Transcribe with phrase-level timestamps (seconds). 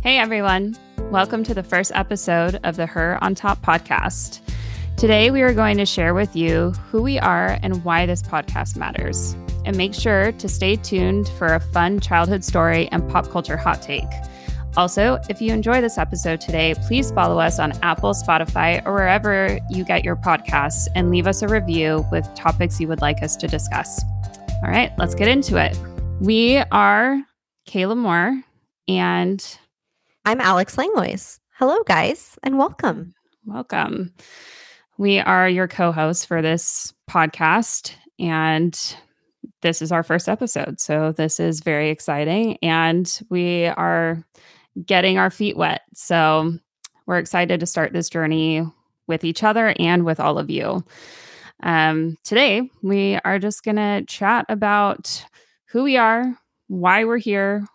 [0.00, 0.76] Hey everyone,
[1.10, 4.40] welcome to the first episode of the Her on Top podcast.
[4.96, 8.76] Today we are going to share with you who we are and why this podcast
[8.76, 9.34] matters.
[9.64, 13.82] And make sure to stay tuned for a fun childhood story and pop culture hot
[13.82, 14.06] take.
[14.76, 19.58] Also, if you enjoy this episode today, please follow us on Apple, Spotify, or wherever
[19.68, 23.34] you get your podcasts and leave us a review with topics you would like us
[23.34, 24.00] to discuss.
[24.62, 25.76] All right, let's get into it.
[26.20, 27.20] We are
[27.68, 28.44] Kayla Moore
[28.86, 29.58] and
[30.24, 31.38] I'm Alex Langlois.
[31.58, 33.14] Hello, guys, and welcome.
[33.44, 34.12] Welcome.
[34.98, 38.78] We are your co hosts for this podcast, and
[39.62, 40.80] this is our first episode.
[40.80, 44.22] So, this is very exciting, and we are
[44.84, 45.82] getting our feet wet.
[45.94, 46.52] So,
[47.06, 48.62] we're excited to start this journey
[49.06, 50.84] with each other and with all of you.
[51.62, 55.24] Um, today, we are just going to chat about
[55.70, 56.38] who we are,
[56.68, 57.66] why we're here,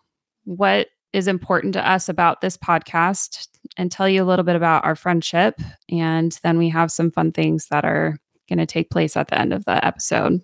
[0.46, 4.84] what is important to us about this podcast and tell you a little bit about
[4.84, 5.60] our friendship.
[5.90, 8.18] And then we have some fun things that are
[8.50, 10.42] going to take place at the end of the episode.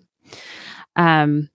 [0.96, 1.50] Um,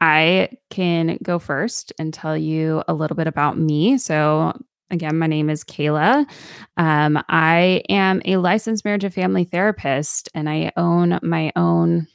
[0.00, 3.96] I can go first and tell you a little bit about me.
[3.98, 4.52] So,
[4.90, 6.26] again, my name is Kayla.
[6.76, 12.06] Um, I am a licensed marriage and family therapist, and I own my own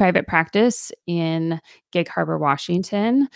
[0.00, 1.60] private practice in
[1.92, 3.28] Gig Harbor, Washington.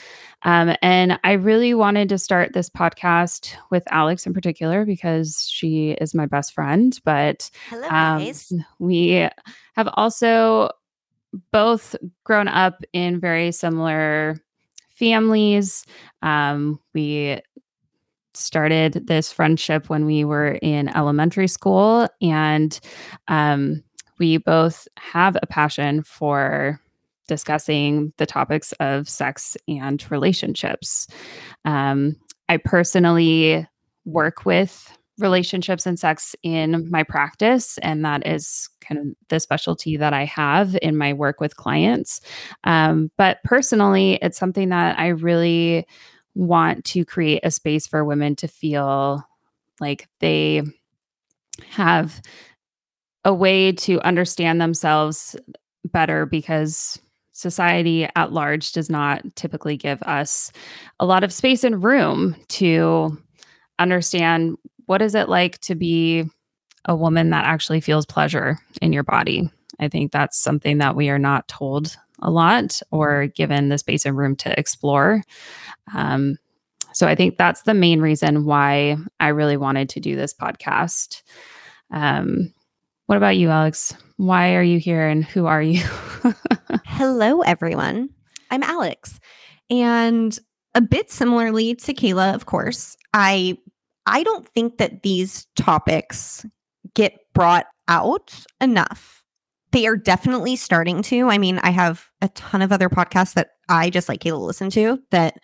[0.45, 5.91] Um, and I really wanted to start this podcast with Alex in particular because she
[5.91, 6.99] is my best friend.
[7.05, 8.33] But Hello, um,
[8.79, 9.29] we
[9.77, 10.71] have also
[11.53, 14.39] both grown up in very similar
[14.89, 15.85] families.
[16.23, 17.43] Um, we
[18.33, 22.81] started this friendship when we were in elementary school and
[23.29, 23.85] um,
[24.19, 26.81] we both have a passion for
[27.27, 31.07] discussing the topics of sex and relationships.
[31.65, 32.17] Um,
[32.49, 33.67] I personally
[34.05, 39.97] work with relationships and sex in my practice, and that is kind of the specialty
[39.97, 42.21] that I have in my work with clients.
[42.65, 45.87] Um, but personally, it's something that I really
[46.35, 49.25] want to create a space for women to feel
[49.81, 50.63] like they
[51.69, 52.21] have
[53.25, 55.37] a way to understand themselves
[55.85, 57.01] better because
[57.33, 60.53] society at large does not typically give us
[61.01, 63.17] a lot of space and room to
[63.79, 66.25] understand what is it like to be
[66.85, 69.51] a woman that actually feels pleasure in your body.
[69.81, 74.07] I think that's something that we are not told a lot or given the space
[74.07, 75.23] and room to explore.
[75.95, 76.39] Um,
[76.95, 81.23] so i think that's the main reason why i really wanted to do this podcast.
[81.91, 82.55] Um,
[83.07, 83.95] what about you, Alex?
[84.17, 85.83] Why are you here and who are you?
[86.87, 88.09] Hello, everyone.
[88.51, 89.19] I'm Alex.
[89.71, 90.39] And
[90.75, 93.59] a bit similarly to Kayla, of course, I
[94.07, 96.45] I don't think that these topics
[96.95, 99.23] get brought out enough.
[99.73, 101.29] They are definitely starting to.
[101.29, 104.71] I mean, I have a ton of other podcasts that I just like Kayla listen
[104.71, 105.37] to that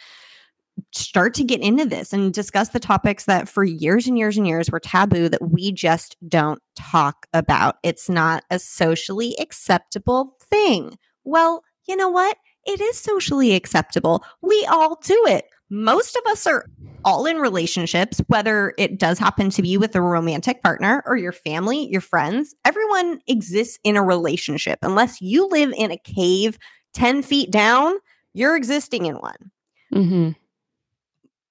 [0.93, 4.47] start to get into this and discuss the topics that for years and years and
[4.47, 7.77] years were taboo that we just don't talk about.
[7.83, 10.99] It's not a socially acceptable thing.
[11.25, 12.37] Well, you know what?
[12.67, 14.25] It is socially acceptable.
[14.43, 15.47] We all do it.
[15.71, 16.67] Most of us are
[17.05, 21.33] all in relationships, whether it does happen to be with a romantic partner or your
[21.33, 22.55] family, your friends.
[22.65, 24.79] Everyone exists in a relationship.
[24.83, 26.59] Unless you live in a cave
[26.95, 27.95] 10 feet down,
[28.35, 29.51] you're existing in one.
[29.95, 30.31] Mm-hmm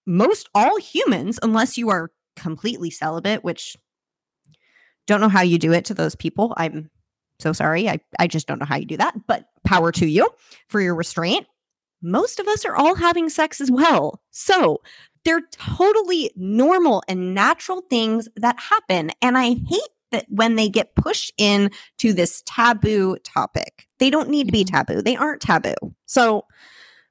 [0.06, 3.76] most all humans, unless you are completely celibate, which
[5.08, 6.54] don't know how you do it to those people.
[6.58, 6.90] I'm
[7.40, 7.90] so sorry.
[7.90, 10.30] I, I just don't know how you do that, but power to you
[10.68, 11.48] for your restraint.
[12.02, 14.22] Most of us are all having sex as well.
[14.32, 14.82] So
[15.26, 19.12] they're totally normal and natural things that happen.
[19.22, 19.82] And I hate
[20.12, 24.64] that when they get pushed in to this taboo topic, they don't need to be
[24.64, 25.02] taboo.
[25.02, 25.76] They aren't taboo.
[26.06, 26.46] So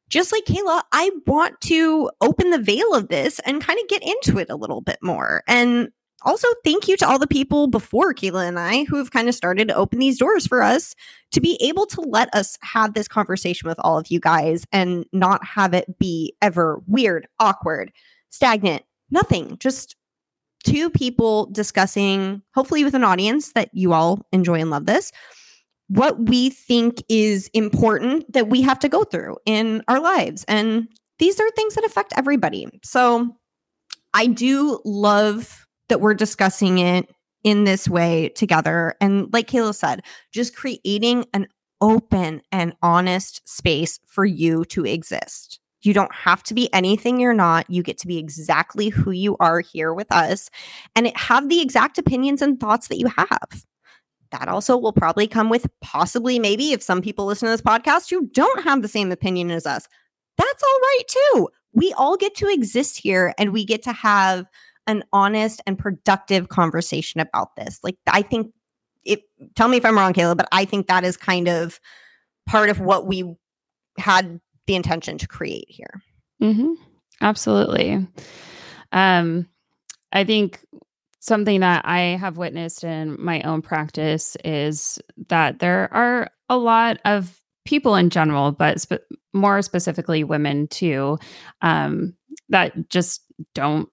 [0.09, 4.03] just like Kayla, I want to open the veil of this and kind of get
[4.03, 5.43] into it a little bit more.
[5.47, 5.91] And
[6.23, 9.35] also, thank you to all the people before Kayla and I who have kind of
[9.35, 10.95] started to open these doors for us
[11.31, 15.05] to be able to let us have this conversation with all of you guys and
[15.13, 17.93] not have it be ever weird, awkward,
[18.31, 19.59] stagnant, nothing.
[19.61, 19.95] Just
[20.65, 25.13] two people discussing, hopefully, with an audience that you all enjoy and love this
[25.89, 30.45] what we think is important that we have to go through in our lives.
[30.49, 30.89] And
[31.19, 32.67] these are things that affect everybody.
[32.85, 33.37] So
[34.15, 37.09] I do love that we're discussing it
[37.43, 38.95] in this way together.
[39.01, 40.03] And like Kayla said,
[40.33, 41.49] just creating an
[41.81, 45.61] open and honest space for you to exist.
[45.83, 47.71] You don't have to be anything you're not.
[47.71, 50.51] You get to be exactly who you are here with us
[50.97, 53.65] and have the exact opinions and thoughts that you have.
[54.31, 58.11] That also will probably come with possibly, maybe, if some people listen to this podcast
[58.11, 59.89] who don't have the same opinion as us.
[60.37, 61.49] That's all right too.
[61.73, 64.47] We all get to exist here and we get to have
[64.87, 67.81] an honest and productive conversation about this.
[67.83, 68.53] Like, I think
[69.05, 69.21] if
[69.55, 71.81] tell me if I'm wrong, Kayla, but I think that is kind of
[72.47, 73.37] part of what we
[73.99, 76.03] had the intention to create here.
[76.43, 76.73] Mm-hmm.
[77.21, 78.07] Absolutely.
[78.93, 79.49] Um,
[80.13, 80.61] I think
[81.29, 84.99] something that I have witnessed in my own practice is
[85.29, 88.95] that there are a lot of people in general, but spe-
[89.33, 91.19] more specifically women too,
[91.63, 92.15] um,
[92.49, 93.23] that just
[93.55, 93.89] don't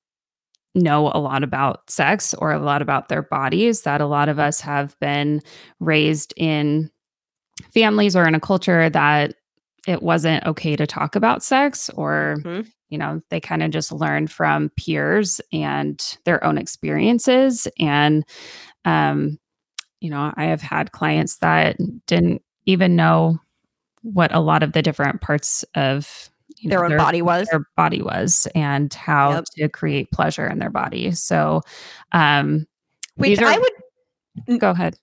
[0.74, 3.82] know a lot about sex or a lot about their bodies.
[3.82, 5.42] That a lot of us have been
[5.80, 6.90] raised in
[7.74, 9.36] families or in a culture that
[9.88, 12.68] it wasn't okay to talk about sex or mm-hmm.
[12.90, 18.26] You know they kind of just learn from peers and their own experiences and
[18.86, 19.38] um
[20.02, 23.38] you know i have had clients that didn't even know
[24.02, 27.48] what a lot of the different parts of you know, their own their, body was
[27.50, 29.44] their body was and how yep.
[29.56, 31.62] to create pleasure in their body so
[32.12, 32.66] um
[33.18, 34.96] Wait, are, I would go ahead.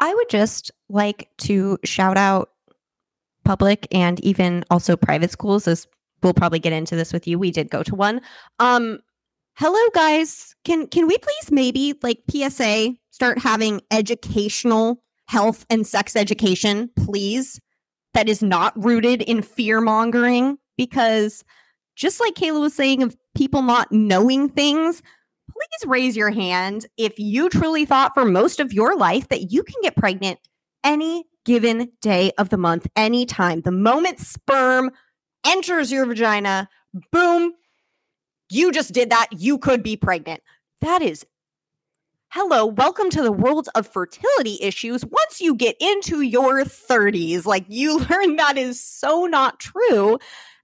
[0.00, 2.50] I would just like to shout out
[3.44, 5.86] public and even also private schools as
[6.22, 7.38] we'll probably get into this with you.
[7.38, 8.20] We did go to one.
[8.58, 8.98] Um
[9.54, 10.54] hello guys.
[10.64, 17.60] Can can we please maybe like psa start having educational health and sex education please?
[18.14, 21.44] That is not rooted in fear mongering because
[21.96, 25.02] just like kayla was saying of people not knowing things
[25.50, 29.62] please raise your hand if you truly thought for most of your life that you
[29.62, 30.38] can get pregnant
[30.84, 33.62] any given day of the month, anytime.
[33.62, 34.90] The moment sperm
[35.46, 36.68] enters your vagina,
[37.12, 37.52] boom,
[38.50, 39.28] you just did that.
[39.30, 40.42] You could be pregnant.
[40.80, 41.24] That is
[42.32, 45.04] hello, welcome to the world of fertility issues.
[45.04, 50.18] Once you get into your 30s, like you learn that is so not true.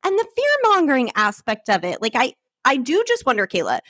[0.05, 2.35] And the fear mongering aspect of it, like I,
[2.65, 3.81] I do just wonder, Kayla,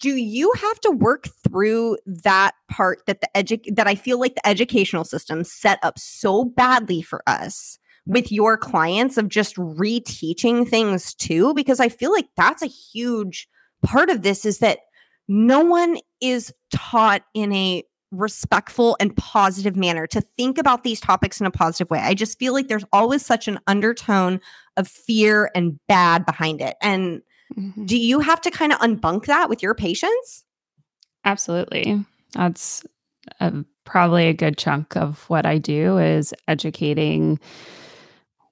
[0.00, 4.34] do you have to work through that part that the edu- that I feel like
[4.34, 10.68] the educational system set up so badly for us with your clients of just reteaching
[10.68, 13.48] things too because I feel like that's a huge
[13.82, 14.80] part of this is that
[15.28, 21.38] no one is taught in a respectful and positive manner to think about these topics
[21.40, 22.00] in a positive way.
[22.00, 24.40] I just feel like there's always such an undertone
[24.76, 26.76] of fear and bad behind it.
[26.82, 27.22] And
[27.56, 27.86] Mm-hmm.
[27.86, 30.44] Do you have to kind of unbunk that with your patients?
[31.24, 32.04] Absolutely.
[32.34, 32.86] That's
[33.40, 37.40] a, probably a good chunk of what I do is educating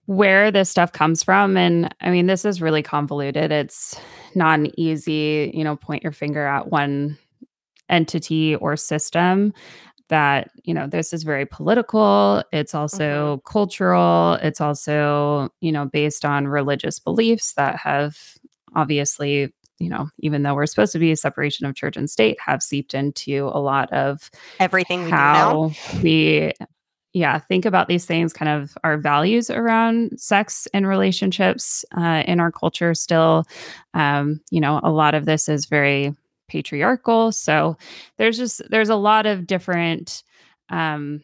[0.07, 3.99] where this stuff comes from and i mean this is really convoluted it's
[4.35, 7.19] not an easy you know point your finger at one
[7.89, 9.53] entity or system
[10.09, 13.51] that you know this is very political it's also mm-hmm.
[13.51, 18.17] cultural it's also you know based on religious beliefs that have
[18.75, 22.39] obviously you know, even though we're supposed to be a separation of church and state,
[22.41, 25.71] have seeped into a lot of everything we how
[26.03, 26.53] we
[27.17, 32.41] yeah think about these things kind of our values around sex and relationships uh, in
[32.41, 33.45] our culture still
[33.95, 36.15] um, you know a lot of this is very
[36.49, 37.77] patriarchal so
[38.19, 40.23] there's just there's a lot of different
[40.69, 41.23] um,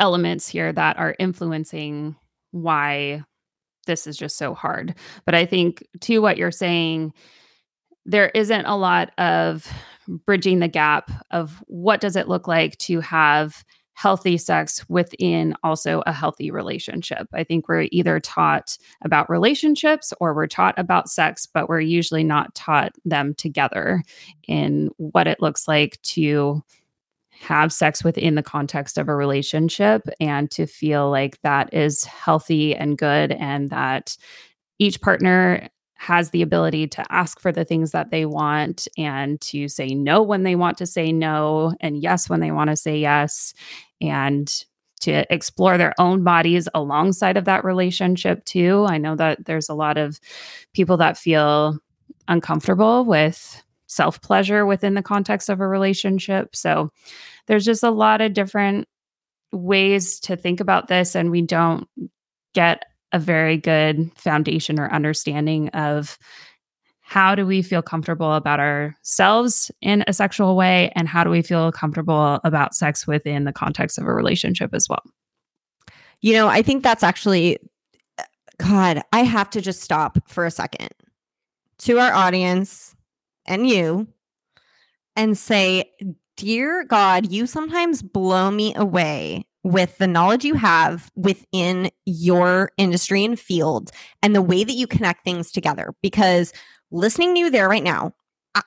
[0.00, 2.16] elements here that are influencing
[2.50, 3.22] why
[3.86, 4.94] this is just so hard.
[5.24, 7.12] But I think to what you're saying,
[8.04, 9.70] there isn't a lot of
[10.26, 13.64] bridging the gap of what does it look like to have
[14.00, 17.28] healthy sex within also a healthy relationship.
[17.34, 22.24] I think we're either taught about relationships or we're taught about sex, but we're usually
[22.24, 24.02] not taught them together
[24.48, 26.62] in what it looks like to
[27.40, 32.74] have sex within the context of a relationship and to feel like that is healthy
[32.74, 34.16] and good and that
[34.78, 35.68] each partner
[36.00, 40.22] has the ability to ask for the things that they want and to say no
[40.22, 43.52] when they want to say no and yes when they want to say yes
[44.00, 44.64] and
[44.98, 48.86] to explore their own bodies alongside of that relationship too.
[48.88, 50.18] I know that there's a lot of
[50.72, 51.76] people that feel
[52.28, 56.56] uncomfortable with self pleasure within the context of a relationship.
[56.56, 56.90] So
[57.46, 58.88] there's just a lot of different
[59.52, 61.86] ways to think about this, and we don't
[62.54, 66.18] get a very good foundation or understanding of
[67.00, 71.42] how do we feel comfortable about ourselves in a sexual way and how do we
[71.42, 75.02] feel comfortable about sex within the context of a relationship as well.
[76.20, 77.58] You know i think that's actually
[78.18, 78.24] uh,
[78.58, 80.90] God, I have to just stop for a second
[81.78, 82.94] to our audience
[83.46, 84.06] and you
[85.16, 85.90] and say,
[86.36, 93.24] Dear God, you sometimes blow me away with the knowledge you have within your industry
[93.24, 93.90] and field
[94.22, 95.94] and the way that you connect things together.
[96.02, 96.52] Because
[96.90, 98.12] listening to you there right now,
[98.54, 98.62] I,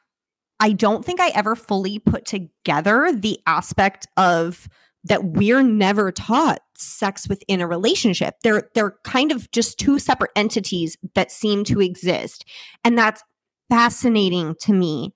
[0.59, 4.67] I don't think I ever fully put together the aspect of
[5.05, 8.35] that we're never taught sex within a relationship.
[8.43, 12.45] They're they're kind of just two separate entities that seem to exist.
[12.85, 13.23] And that's
[13.69, 15.13] fascinating to me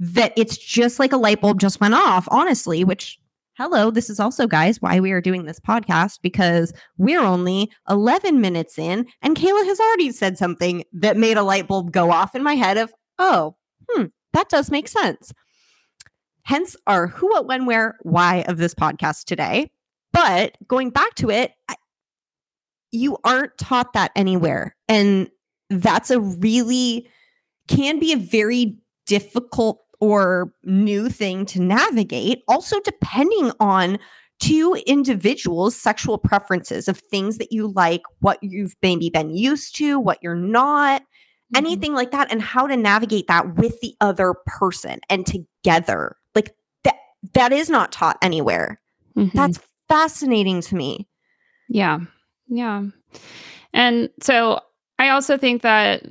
[0.00, 3.18] that it's just like a light bulb just went off, honestly, which
[3.62, 8.40] hello, this is also, guys, why we are doing this podcast because we're only 11
[8.40, 12.34] minutes in, and Kayla has already said something that made a light bulb go off
[12.34, 13.54] in my head of, oh,
[13.88, 15.32] hmm, that does make sense.
[16.42, 19.70] Hence our who, what, when, where, why of this podcast today.
[20.12, 21.76] But going back to it, I,
[22.90, 24.74] you aren't taught that anywhere.
[24.88, 25.30] And
[25.70, 27.08] that's a really,
[27.68, 28.76] can be a very
[29.06, 32.42] difficult or new thing to navigate.
[32.48, 34.00] Also, depending on
[34.40, 40.00] two individuals' sexual preferences of things that you like, what you've maybe been used to,
[40.00, 41.56] what you're not, mm-hmm.
[41.56, 46.16] anything like that, and how to navigate that with the other person and together.
[46.34, 46.96] Like that,
[47.34, 48.80] that is not taught anywhere.
[49.16, 49.36] Mm-hmm.
[49.36, 51.06] That's fascinating to me.
[51.68, 52.00] Yeah.
[52.48, 52.86] Yeah.
[53.72, 54.58] And so
[54.98, 56.02] I also think that,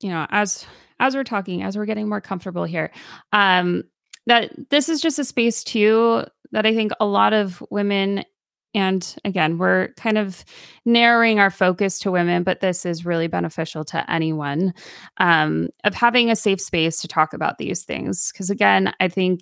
[0.00, 0.66] you know, as
[1.00, 2.92] as we're talking, as we're getting more comfortable here,
[3.32, 3.82] um,
[4.26, 8.24] that this is just a space too that I think a lot of women
[8.72, 10.44] and again, we're kind of
[10.84, 14.72] narrowing our focus to women, but this is really beneficial to anyone
[15.16, 18.30] um, of having a safe space to talk about these things.
[18.30, 19.40] Because again, I think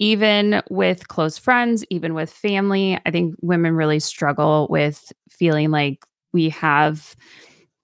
[0.00, 6.04] even with close friends, even with family, I think women really struggle with feeling like
[6.32, 7.14] we have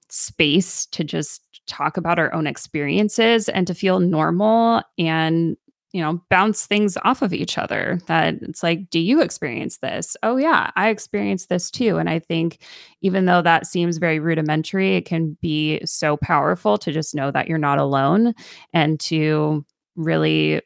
[0.08, 5.56] space to just talk about our own experiences and to feel normal and
[5.92, 10.16] you know bounce things off of each other that it's like do you experience this?
[10.22, 11.96] Oh yeah i experienced this too.
[11.98, 12.58] And i think
[13.02, 17.48] even though that seems very rudimentary it can be so powerful to just know that
[17.48, 18.34] you're not alone
[18.72, 20.60] and to really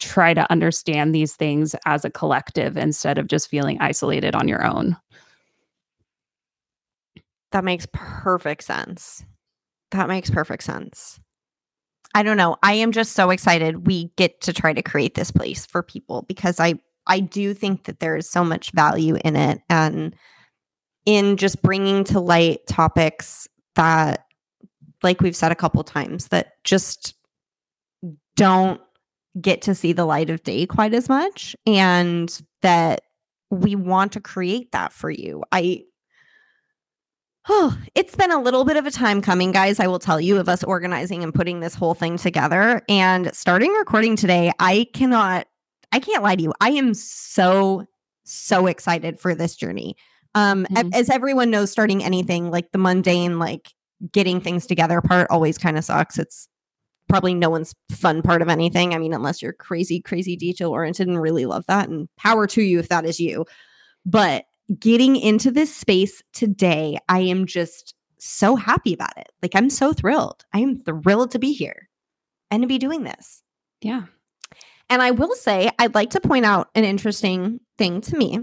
[0.00, 4.64] try to understand these things as a collective instead of just feeling isolated on your
[4.64, 4.96] own.
[7.52, 9.24] That makes perfect sense
[9.90, 11.20] that makes perfect sense.
[12.14, 12.56] I don't know.
[12.62, 16.22] I am just so excited we get to try to create this place for people
[16.22, 16.74] because I
[17.06, 20.14] I do think that there is so much value in it and
[21.06, 24.26] in just bringing to light topics that
[25.02, 27.14] like we've said a couple times that just
[28.36, 28.80] don't
[29.40, 33.02] get to see the light of day quite as much and that
[33.50, 35.42] we want to create that for you.
[35.52, 35.84] I
[37.48, 39.80] Oh, it's been a little bit of a time coming, guys.
[39.80, 43.72] I will tell you of us organizing and putting this whole thing together and starting
[43.72, 44.52] recording today.
[44.58, 45.46] I cannot,
[45.90, 46.52] I can't lie to you.
[46.60, 47.86] I am so,
[48.24, 49.96] so excited for this journey.
[50.34, 50.90] Um, mm-hmm.
[50.92, 53.72] as everyone knows, starting anything like the mundane, like
[54.12, 56.18] getting things together part always kind of sucks.
[56.18, 56.46] It's
[57.08, 58.94] probably no one's fun part of anything.
[58.94, 62.62] I mean, unless you're crazy, crazy detail oriented and really love that, and power to
[62.62, 63.46] you if that is you.
[64.06, 64.44] But
[64.78, 69.28] getting into this space today, I am just so happy about it.
[69.42, 70.44] Like, I'm so thrilled.
[70.52, 71.88] I am thrilled to be here
[72.50, 73.42] and to be doing this.
[73.80, 74.04] Yeah.
[74.88, 78.40] And I will say, I'd like to point out an interesting thing to me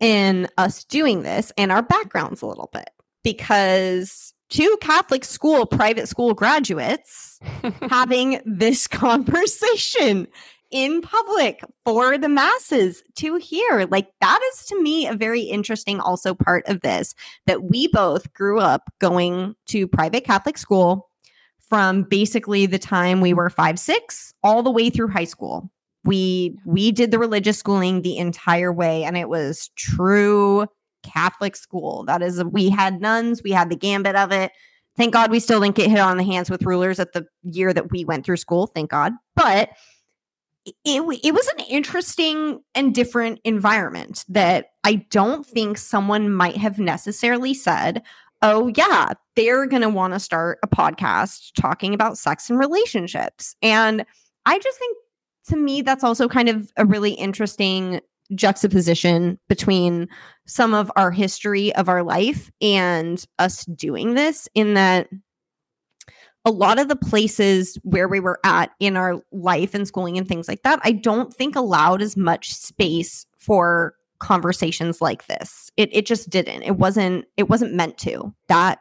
[0.00, 2.90] in us doing this and our backgrounds a little bit
[3.24, 7.40] because two Catholic school, private school graduates
[7.90, 10.28] having this conversation
[10.70, 13.86] in public for the masses to hear.
[13.90, 17.14] Like that is to me a very interesting also part of this
[17.46, 21.08] that we both grew up going to private Catholic school
[21.58, 25.70] from basically the time we were 5 6 all the way through high school.
[26.04, 30.66] We we did the religious schooling the entire way and it was true
[31.02, 32.04] Catholic school.
[32.04, 34.52] That is we had nuns, we had the gambit of it.
[34.96, 37.72] Thank God we still didn't get hit on the hands with rulers at the year
[37.72, 39.12] that we went through school, thank God.
[39.36, 39.70] But
[40.84, 46.78] it, it was an interesting and different environment that I don't think someone might have
[46.78, 48.02] necessarily said,
[48.42, 53.56] oh, yeah, they're going to want to start a podcast talking about sex and relationships.
[53.62, 54.04] And
[54.46, 54.96] I just think
[55.48, 58.00] to me, that's also kind of a really interesting
[58.34, 60.08] juxtaposition between
[60.46, 65.08] some of our history of our life and us doing this, in that
[66.44, 70.26] a lot of the places where we were at in our life and schooling and
[70.26, 75.70] things like that, I don't think allowed as much space for conversations like this.
[75.76, 76.62] It it just didn't.
[76.62, 78.34] It wasn't it wasn't meant to.
[78.48, 78.80] That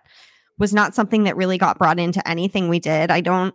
[0.58, 3.12] was not something that really got brought into anything we did.
[3.12, 3.54] I don't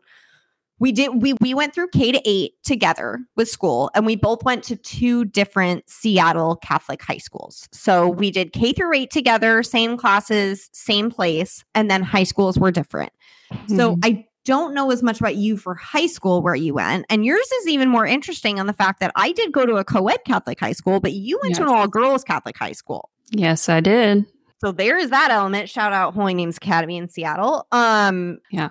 [0.78, 4.42] we did we we went through K to 8 together with school and we both
[4.44, 7.68] went to two different Seattle Catholic high schools.
[7.72, 12.58] So we did K through 8 together, same classes, same place, and then high schools
[12.58, 13.12] were different.
[13.52, 13.76] Mm-hmm.
[13.76, 17.06] So I don't know as much about you for high school where you went.
[17.08, 19.84] And yours is even more interesting on the fact that I did go to a
[19.84, 21.58] co ed Catholic high school, but you went yes.
[21.58, 23.10] to an all girls Catholic high school.
[23.30, 24.26] Yes, I did.
[24.58, 25.68] So there is that element.
[25.68, 27.66] Shout out Holy Names Academy in Seattle.
[27.72, 28.70] Um, yeah.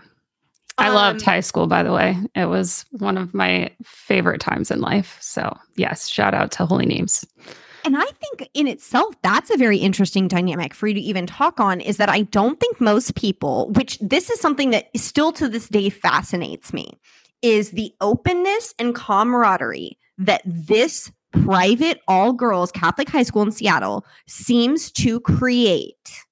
[0.81, 2.17] I um, loved high school, by the way.
[2.35, 5.17] It was one of my favorite times in life.
[5.21, 7.25] So, yes, shout out to Holy Names.
[7.83, 11.59] And I think in itself, that's a very interesting dynamic for you to even talk
[11.59, 15.50] on is that I don't think most people, which this is something that still to
[15.50, 17.00] this day fascinates me,
[17.41, 24.05] is the openness and camaraderie that this private all girls Catholic high school in Seattle
[24.27, 26.25] seems to create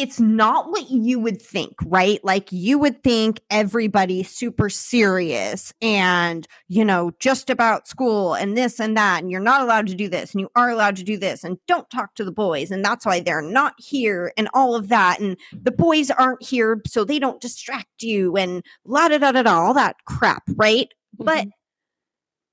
[0.00, 2.22] it's not what you would think, right?
[2.24, 8.78] Like you would think everybody's super serious and, you know, just about school and this
[8.78, 9.22] and that.
[9.22, 11.58] And you're not allowed to do this and you are allowed to do this and
[11.66, 12.70] don't talk to the boys.
[12.70, 15.18] And that's why they're not here and all of that.
[15.18, 19.42] And the boys aren't here so they don't distract you and la da da da
[19.42, 20.88] da, all that crap, right?
[21.18, 21.24] Mm-hmm.
[21.24, 21.48] But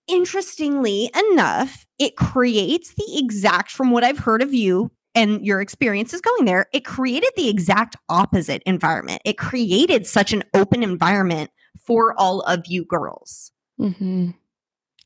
[0.07, 6.21] interestingly enough, it creates the exact, from what I've heard of you, and your experiences
[6.21, 9.21] going there, it created the exact opposite environment.
[9.25, 13.51] It created such an open environment for all of you girls.
[13.79, 14.31] Mm-hmm.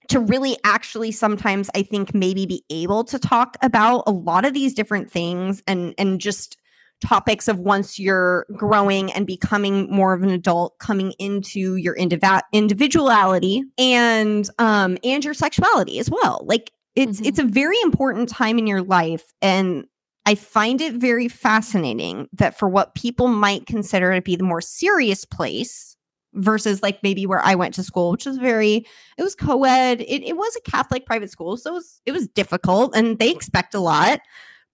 [0.10, 4.54] To really actually sometimes I think maybe be able to talk about a lot of
[4.54, 6.58] these different things and and just
[7.06, 12.42] topics of once you're growing and becoming more of an adult coming into your indiv-
[12.52, 17.28] individuality and um and your sexuality as well like it's mm-hmm.
[17.28, 19.86] it's a very important time in your life and
[20.30, 24.62] I find it very fascinating that for what people might consider to be the more
[24.62, 25.98] serious place
[26.36, 28.86] versus like maybe where I went to school, which was very,
[29.18, 30.02] it was co-ed.
[30.02, 31.58] It, it was a Catholic private school.
[31.58, 34.20] So it was, it was difficult and they expect a lot,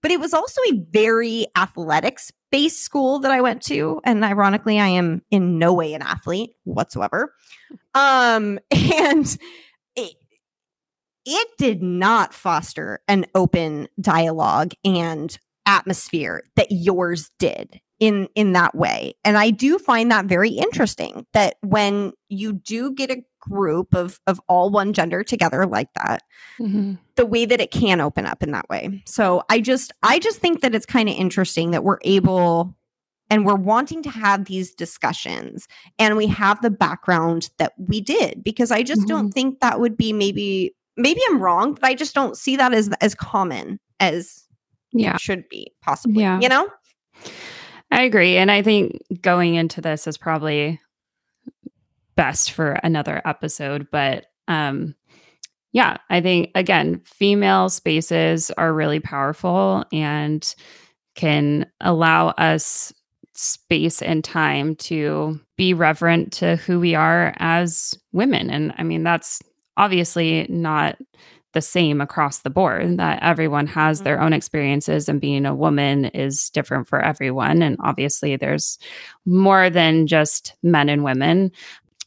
[0.02, 4.02] but it was also a very athletics based school that I went to.
[4.04, 7.34] And ironically, I am in no way an athlete whatsoever.
[7.94, 9.38] Um, and
[9.96, 10.15] it,
[11.26, 18.75] it did not foster an open dialogue and atmosphere that yours did in in that
[18.75, 23.93] way and i do find that very interesting that when you do get a group
[23.95, 26.21] of of all one gender together like that
[26.60, 26.93] mm-hmm.
[27.15, 30.39] the way that it can open up in that way so i just i just
[30.39, 32.75] think that it's kind of interesting that we're able
[33.30, 38.43] and we're wanting to have these discussions and we have the background that we did
[38.43, 39.10] because i just mm-hmm.
[39.10, 42.73] don't think that would be maybe maybe i'm wrong but i just don't see that
[42.73, 44.44] as as common as
[44.99, 45.17] yeah.
[45.17, 46.39] should be possibly yeah.
[46.39, 46.67] you know?
[47.91, 50.79] I agree and i think going into this is probably
[52.15, 54.95] best for another episode but um
[55.71, 60.55] yeah i think again female spaces are really powerful and
[61.15, 62.91] can allow us
[63.34, 69.03] space and time to be reverent to who we are as women and i mean
[69.03, 69.41] that's
[69.77, 70.97] obviously not
[71.56, 74.34] the same across the board that everyone has their own mm-hmm.
[74.34, 78.78] experiences and being a woman is different for everyone and obviously there's
[79.26, 81.50] more than just men and women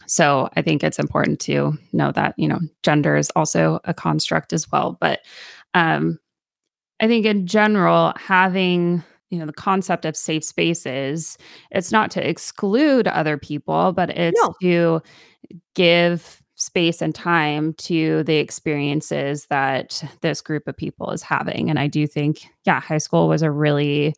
[0.07, 4.53] so i think it's important to know that you know gender is also a construct
[4.53, 5.21] as well but
[5.73, 6.19] um
[7.01, 11.39] i think in general having you know the concept of safe spaces
[11.71, 14.55] it's not to exclude other people but it's no.
[14.61, 15.03] to
[15.75, 21.71] give space and time to the experiences that this group of people is having.
[21.71, 24.15] And I do think, yeah, high school was a really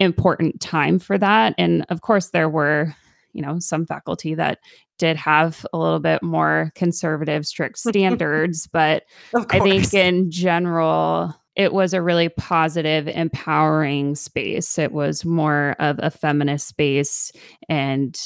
[0.00, 1.54] important time for that.
[1.56, 2.94] And of course, there were,
[3.32, 4.58] you know, some faculty that
[4.98, 8.66] did have a little bit more conservative, strict standards.
[8.66, 14.78] but I think in general, it was a really positive, empowering space.
[14.78, 17.30] It was more of a feminist space
[17.68, 18.18] and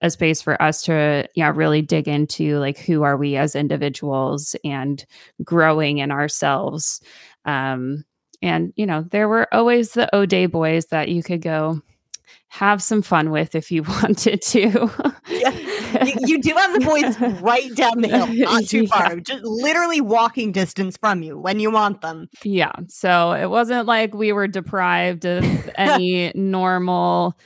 [0.00, 4.54] a space for us to yeah really dig into like who are we as individuals
[4.64, 5.04] and
[5.44, 7.00] growing in ourselves.
[7.44, 8.04] Um
[8.42, 11.80] and you know there were always the O'Dea boys that you could go
[12.50, 14.90] have some fun with if you wanted to.
[15.28, 16.04] Yeah.
[16.04, 20.00] you, you, do have the boys right down the hill not too far just literally
[20.00, 22.28] walking distance from you when you want them.
[22.42, 25.44] Yeah so it wasn't like we were deprived of
[25.76, 27.36] any normal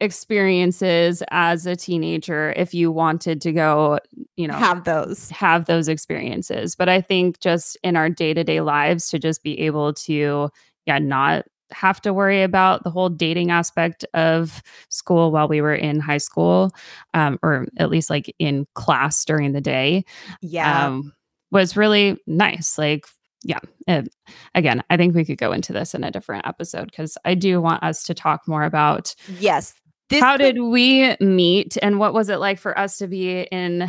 [0.00, 3.98] experiences as a teenager if you wanted to go,
[4.36, 5.30] you know, Have those.
[5.30, 6.74] have those experiences.
[6.74, 10.48] But I think just in our day to day lives to just be able to,
[10.86, 15.74] yeah, not have to worry about the whole dating aspect of school while we were
[15.74, 16.72] in high school,
[17.14, 20.04] um, or at least like in class during the day,
[20.42, 20.86] Yeah.
[20.88, 21.12] um,
[21.52, 22.76] was really nice.
[22.76, 23.04] Like,
[23.44, 24.08] yeah, it,
[24.54, 27.60] again, I think we could go into this in a different episode because I do
[27.60, 29.72] want us to talk more about yes.
[30.10, 33.88] This how did we meet and what was it like for us to be in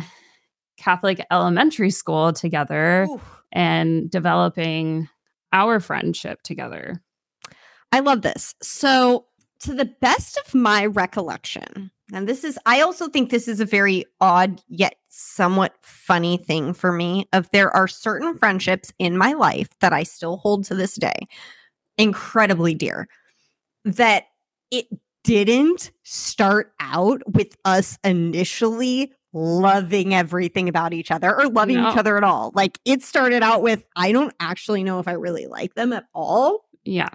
[0.76, 3.20] Catholic elementary school together Ooh.
[3.50, 5.08] and developing
[5.52, 7.02] our friendship together?
[7.90, 8.54] I love this.
[8.62, 9.26] So,
[9.60, 13.64] to the best of my recollection, and this is, I also think this is a
[13.64, 17.28] very odd yet somewhat funny thing for me.
[17.32, 21.26] Of there are certain friendships in my life that I still hold to this day,
[21.98, 23.08] incredibly dear,
[23.84, 24.26] that
[24.70, 24.86] it
[25.24, 31.90] didn't start out with us initially loving everything about each other or loving No.
[31.90, 32.52] each other at all.
[32.54, 36.04] Like it started out with, I don't actually know if I really like them at
[36.14, 37.08] all Yeah.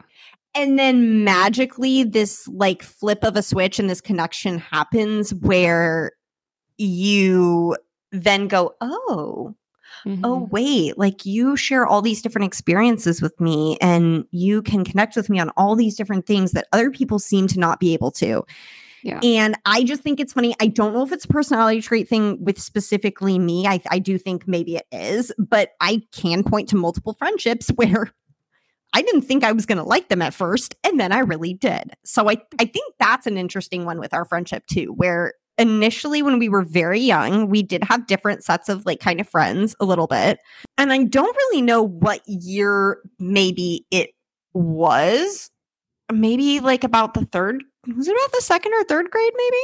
[0.56, 6.14] and then magically this like flip of a switch and this connection happens where
[6.78, 7.76] you
[8.12, 9.54] then go oh
[10.06, 10.50] oh Mhm.
[10.52, 15.30] wait like you share all these different experiences with me and you can connect with
[15.30, 18.44] me on all these different things that other people seem to not be able to
[19.04, 19.20] Yeah.
[19.24, 22.44] and i just think it's funny i don't know if it's a personality trait thing
[22.44, 26.76] with specifically me i, I do think maybe it is but i can point to
[26.76, 28.12] multiple friendships where
[28.94, 31.54] I didn't think I was going to like them at first, and then I really
[31.54, 31.92] did.
[32.06, 36.40] So I, I think that's an interesting one with our friendship too, where initially when
[36.40, 39.86] we were very young, we did have different sets of like kind of friends a
[39.86, 40.40] little bit.
[40.78, 44.12] And I don't really know what year maybe it
[44.54, 45.50] was.
[46.12, 47.64] Maybe like about the third,
[47.96, 49.64] was it about the second or third grade, maybe?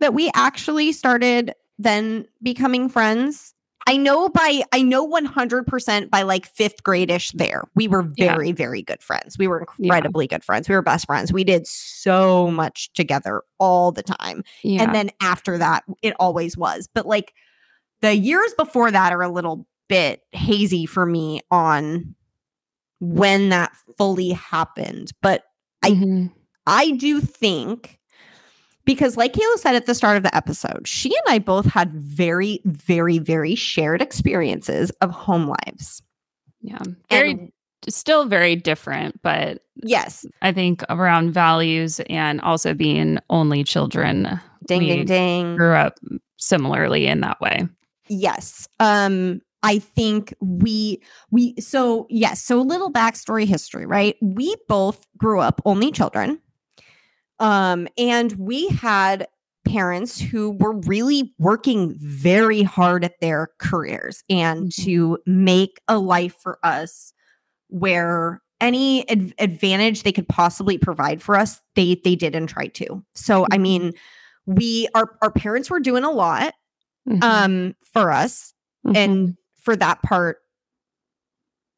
[0.00, 3.54] That we actually started then becoming friends.
[3.90, 7.64] I know by I know 100% by like 5th grade-ish there.
[7.74, 8.34] We were Yeah.
[8.34, 9.36] very very good friends.
[9.36, 9.86] We were Yeah.
[9.86, 10.68] incredibly good friends.
[10.68, 11.32] We were best friends.
[11.32, 14.44] We did so much together all the time.
[14.62, 14.84] Yeah.
[14.84, 16.88] And then after that it always was.
[16.94, 17.32] But like
[18.00, 22.14] the years before that are a little bit hazy for me on
[23.00, 25.10] when that fully happened.
[25.20, 25.42] But
[25.82, 26.32] I- Mhm.
[26.66, 27.98] I do think
[28.94, 31.92] because, like Kayla said at the start of the episode, she and I both had
[31.92, 36.02] very, very, very shared experiences of home lives.
[36.60, 36.78] yeah.
[37.08, 37.52] Very, And
[37.88, 44.80] still very different, but yes, I think around values and also being only children ding,
[44.80, 45.56] ding, ding.
[45.56, 46.00] grew up
[46.36, 47.68] similarly in that way.
[48.08, 48.66] Yes.
[48.80, 51.00] Um, I think we
[51.30, 54.16] we so yes, so a little backstory history, right?
[54.20, 56.40] We both grew up only children.
[57.40, 59.28] Um, and we had
[59.66, 64.84] parents who were really working very hard at their careers and Mhm.
[64.84, 67.12] to make a life for us
[67.68, 72.74] where any ad- advantage they could possibly provide for us, they they did and tried
[72.74, 73.04] to.
[73.14, 73.60] So I Mhm.
[73.60, 73.92] mean,
[74.46, 76.54] we our our parents were doing a lot
[77.06, 77.22] Mhm.
[77.22, 78.96] um for us Mhm.
[78.96, 80.38] and for that part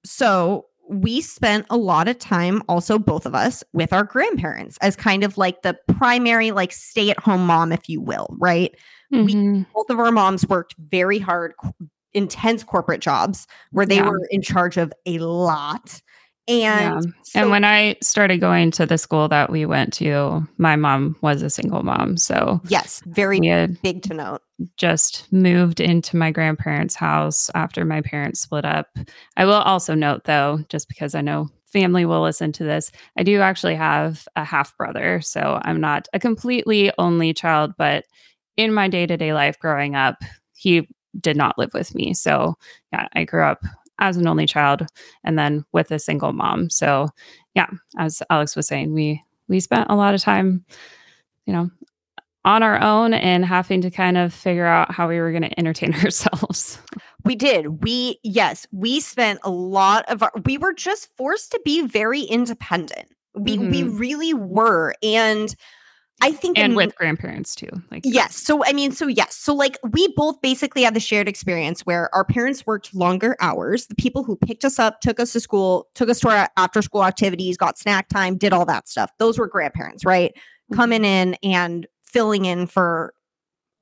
[0.04, 4.96] so we spent a lot of time also both of us with our grandparents as
[4.96, 8.74] kind of like the primary like stay at home mom if you will right
[9.10, 9.66] we- Mhm.
[9.74, 11.54] both of our moms worked very hard
[12.14, 14.08] intense corporate jobs where they Yeah.
[14.08, 16.02] were in charge of a lot
[16.48, 17.00] and Yeah.
[17.24, 21.16] so- and when I started going to the school that we went to, my mom
[21.22, 22.16] was a single mom.
[22.16, 23.40] So yes very
[23.82, 24.42] big to note
[24.76, 28.86] just moved into my grandparents' house after my parents split up.
[29.36, 33.22] I will also note, though, just because I know family will listen to this, I
[33.22, 35.20] do actually have a half brother.
[35.20, 38.04] So I'm not a completely only child, but
[38.56, 40.16] in my day to day life growing up,
[40.54, 40.86] he
[41.20, 42.14] did not live with me.
[42.14, 42.54] So
[42.92, 43.62] yeah, I grew up
[44.02, 44.84] as an only child
[45.24, 46.68] and then with a single mom.
[46.68, 47.08] So
[47.54, 50.64] yeah, as Alex was saying, we we spent a lot of time,
[51.46, 51.70] you know,
[52.44, 55.58] on our own and having to kind of figure out how we were going to
[55.58, 56.78] entertain ourselves.
[57.24, 57.82] We did.
[57.84, 62.22] We yes, we spent a lot of our we were just forced to be very
[62.22, 63.08] independent.
[63.34, 63.98] We we Mhm.
[64.00, 64.94] really were.
[65.02, 65.54] And
[66.22, 67.68] I think and in- with grandparents too.
[67.90, 68.36] Like Yes.
[68.36, 69.36] So I mean, so yes.
[69.36, 73.86] So like we both basically had the shared experience where our parents worked longer hours.
[73.88, 76.80] The people who picked us up, took us to school, took us to our after
[76.80, 79.10] school activities, got snack time, did all that stuff.
[79.18, 80.32] Those were grandparents, right?
[80.70, 80.76] Mhm.
[80.76, 83.12] Coming in and filling in for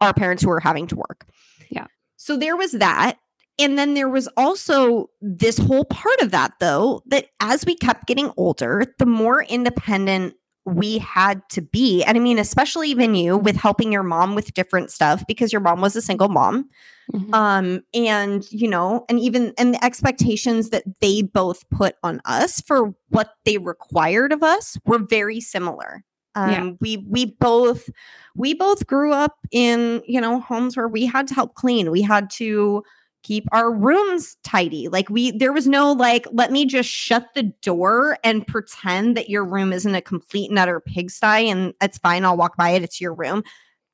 [0.01, 1.27] our parents who were having to work.
[1.69, 1.87] Yeah.
[2.17, 3.19] So there was that.
[3.59, 8.07] And then there was also this whole part of that, though, that as we kept
[8.07, 12.03] getting older, the more independent we had to be.
[12.05, 15.61] And I mean, especially even you with helping your mom with different stuff because your
[15.61, 16.69] mom was a single mom.
[17.13, 17.35] Mm-hmm.
[17.35, 22.61] Um, and you know, and even and the expectations that they both put on us
[22.61, 26.05] for what they required of us were very similar.
[26.37, 26.71] Um, yeah.
[26.81, 27.89] we we both
[28.37, 31.91] we both grew up in, you know, homes where we had to help clean.
[31.91, 32.85] We had to
[33.23, 34.89] keep our rooms tidy.
[34.89, 39.29] Like we there was no like let me just shut the door and pretend that
[39.29, 42.83] your room isn't a complete and utter pigsty and it's fine I'll walk by it
[42.83, 43.43] it's your room.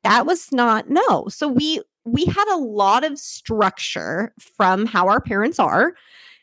[0.03, 1.27] That was not no.
[1.29, 5.95] So we we had a lot of structure from how our parents are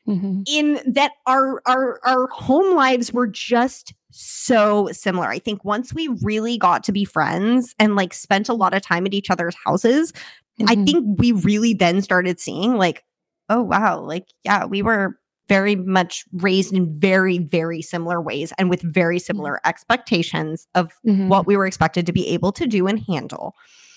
[0.07, 0.41] mm-hmm.
[0.47, 5.27] in that our our our home lives were just so similar.
[5.27, 8.81] I think once we really got to be friends and like spent a lot of
[8.81, 10.13] time at each other's houses,
[10.59, 10.69] Mm-hmm.
[10.69, 13.03] I think we really then started seeing like,
[13.49, 18.69] oh, wow, like, yeah, we were very much raised in very, very similar ways and
[18.69, 19.23] with very mm-hmm.
[19.23, 21.27] similar expectations of mm-hmm.
[21.27, 23.53] what we were expected to be able to do and handle.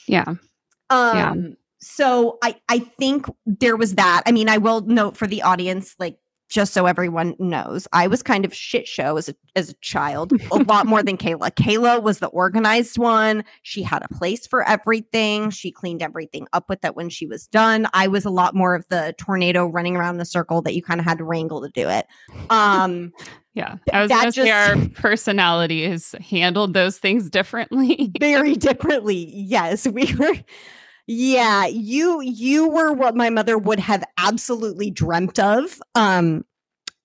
[0.09, 0.35] Yeah.
[0.91, 1.35] Um, yeah.
[1.79, 4.23] so I I think there was that.
[4.27, 8.23] I mean, I will note for the audience, like just so everyone knows, I was
[8.23, 11.51] kind of shit show as a as a child, a lot more than Kayla.
[11.53, 13.45] Kayla was the organized one.
[13.63, 15.51] She had a place for everything.
[15.51, 17.87] She cleaned everything up with it when she was done.
[17.93, 21.01] I was a lot more of the tornado running around the circle that you kind
[21.01, 22.07] of had to wrangle to do it.
[22.51, 23.13] Um
[23.55, 28.13] yeah, I was going to say our personalities handled those things differently.
[28.21, 29.31] very differently.
[29.35, 30.35] Yes, we were
[31.07, 35.81] yeah, you you were what my mother would have absolutely dreamt of.
[35.95, 36.45] Um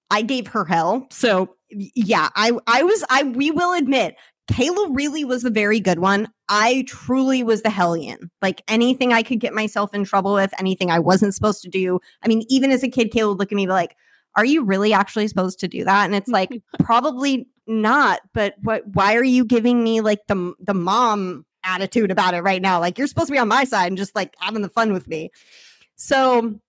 [0.09, 1.07] I gave her hell.
[1.11, 4.15] So yeah, I I was I we will admit
[4.51, 6.27] Kayla really was a very good one.
[6.49, 8.29] I truly was the hellion.
[8.41, 11.99] Like anything I could get myself in trouble with, anything I wasn't supposed to do.
[12.23, 13.95] I mean, even as a kid, Kayla would look at me like,
[14.35, 18.21] "Are you really actually supposed to do that?" And it's like, probably not.
[18.33, 18.83] But what?
[18.87, 22.79] Why are you giving me like the the mom attitude about it right now.
[22.79, 25.07] Like you're supposed to be on my side and just like having the fun with
[25.07, 25.29] me.
[25.95, 26.59] So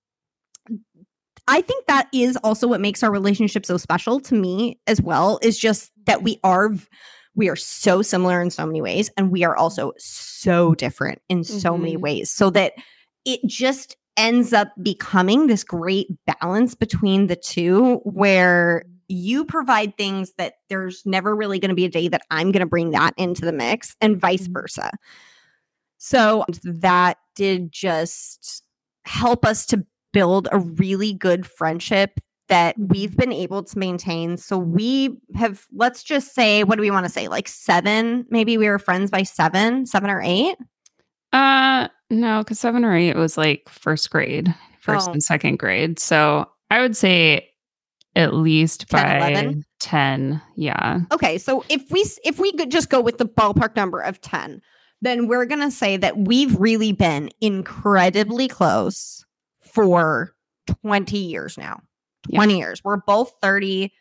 [1.49, 5.39] I think that is also what makes our relationship so special to me as well
[5.43, 6.73] is just that we are
[7.35, 11.45] we are so similar in so many ways and we are also so different in
[11.45, 11.83] so mm-hmm.
[11.83, 12.75] many ways so that
[13.25, 20.33] it just ends up becoming this great balance between the two where you provide things
[20.39, 23.15] that there's never really going to be a day that I'm going to bring that
[23.17, 24.55] into the mix and vice mm-hmm.
[24.55, 24.91] versa.
[25.99, 28.63] So that did just
[29.05, 32.93] help us to build a really good friendship that mm-hmm.
[32.93, 34.37] we've been able to maintain.
[34.37, 37.29] So we have, let's just say, what do we want to say?
[37.29, 38.27] Like seven?
[38.31, 40.57] Maybe we were friends by seven, seven or eight?
[41.33, 45.13] Uh, no, because seven or eight was like first grade, first oh.
[45.13, 45.99] and second grade.
[45.99, 47.52] So I would say
[48.15, 49.65] at least 10, by 11?
[49.81, 51.01] 10 yeah.
[51.11, 54.61] Okay so if we if we could just go with the ballpark number of 10
[55.01, 59.25] then we're going to say that we've really been incredibly close
[59.61, 60.35] for
[60.83, 61.81] 20 years now
[62.35, 62.59] 20 yeah.
[62.59, 62.83] years.
[62.85, 63.93] We're both 30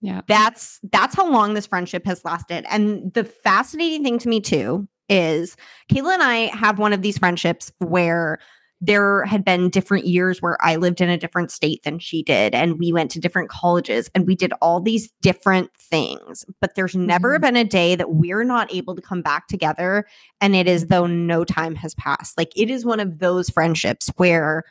[0.00, 0.20] yeah.
[0.28, 2.64] That's that's how long this friendship has lasted.
[2.70, 5.56] And the fascinating thing to me too is
[5.90, 8.38] Kayla and I have one of these friendships where
[8.86, 12.54] there had been different years where I lived in a different state than she did,
[12.54, 16.44] and we went to different colleges and we did all these different things.
[16.60, 17.42] But there's never mm-hmm.
[17.42, 20.06] been a day that we're not able to come back together
[20.40, 22.38] and it is though no time has passed.
[22.38, 24.64] Like it is one of those friendships where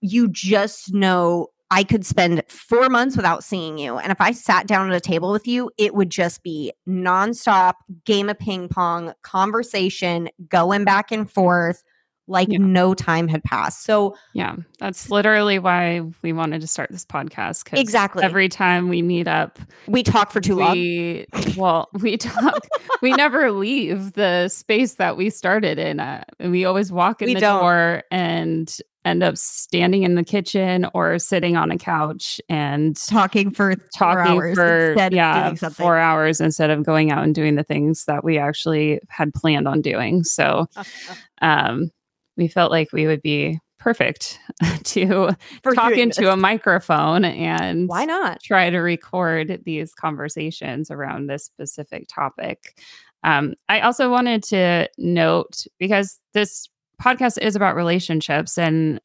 [0.00, 3.98] you just know I could spend four months without seeing you.
[3.98, 7.74] And if I sat down at a table with you, it would just be nonstop
[8.04, 11.82] game of ping pong, conversation, going back and forth
[12.28, 12.58] like yeah.
[12.58, 13.84] no time had passed.
[13.84, 17.78] So, yeah, that's literally why we wanted to start this podcast.
[17.78, 18.24] Exactly.
[18.24, 21.54] Every time we meet up, we talk for too we, long.
[21.56, 22.66] Well, we talk,
[23.02, 26.00] we never leave the space that we started in.
[26.00, 27.60] Uh, we always walk in we the don't.
[27.60, 33.52] door and end up standing in the kitchen or sitting on a couch and talking
[33.52, 38.24] for talking for yeah four hours instead of going out and doing the things that
[38.24, 40.66] we actually had planned on doing so
[41.40, 41.88] um
[42.36, 44.38] we felt like we would be perfect
[44.84, 45.30] to
[45.62, 46.30] For talk into this.
[46.30, 52.80] a microphone and why not try to record these conversations around this specific topic.
[53.22, 56.68] Um, I also wanted to note because this
[57.02, 59.00] podcast is about relationships and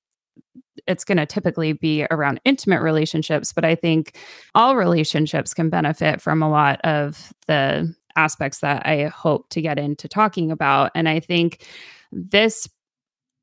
[0.88, 4.18] it's going to typically be around intimate relationships, but I think
[4.56, 9.78] all relationships can benefit from a lot of the aspects that I hope to get
[9.78, 10.92] into talking about.
[10.96, 11.66] And I think
[12.12, 12.68] this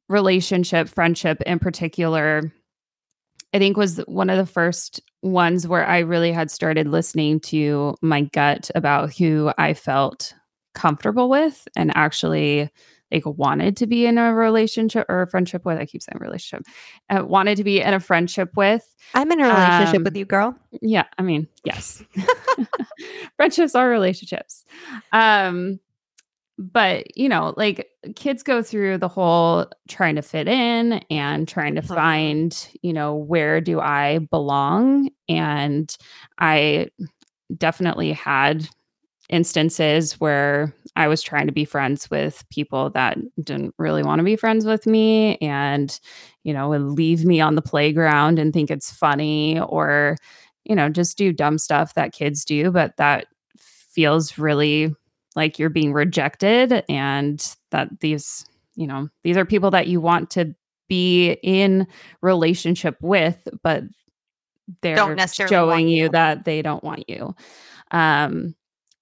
[0.09, 2.53] relationship, friendship in particular,
[3.55, 7.97] I think was one of the first ones where I really had started listening to
[8.03, 10.35] my gut about who I felt
[10.75, 12.71] comfortable with and actually
[13.11, 15.79] like wanted to be in a relationship or a friendship with.
[15.79, 16.67] I keep saying relationship.
[17.09, 18.87] Uh, wanted to be in a friendship with.
[19.15, 20.55] I'm in a relationship Um, with you, girl.
[20.83, 22.03] Yeah, I mean, yes.
[23.37, 24.65] Friendships are relationships.
[25.13, 25.81] Um
[26.59, 31.75] but, you know, like kids go through the whole trying to fit in and trying
[31.77, 31.89] to Mhm.
[31.95, 35.11] find, you know, where do I belong?
[35.29, 35.95] And
[36.39, 36.89] I
[37.57, 38.69] definitely had
[39.31, 44.25] instances where I was trying to be friends with people that didn't really want to
[44.25, 45.99] be friends with me and,
[46.45, 50.17] you know, would leave me on the playground and think it's funny or,
[50.65, 53.27] you know, just do dumb stuff that kids do, but that
[53.59, 54.95] feels really
[55.39, 60.29] like you're being rejected and that these, you know, these are people that you want
[60.31, 60.55] to
[60.89, 61.87] be in
[62.21, 63.85] relationship with, but
[64.83, 66.09] they're necessarily showing you you.
[66.11, 67.35] that they don't want you.
[67.93, 68.55] Um,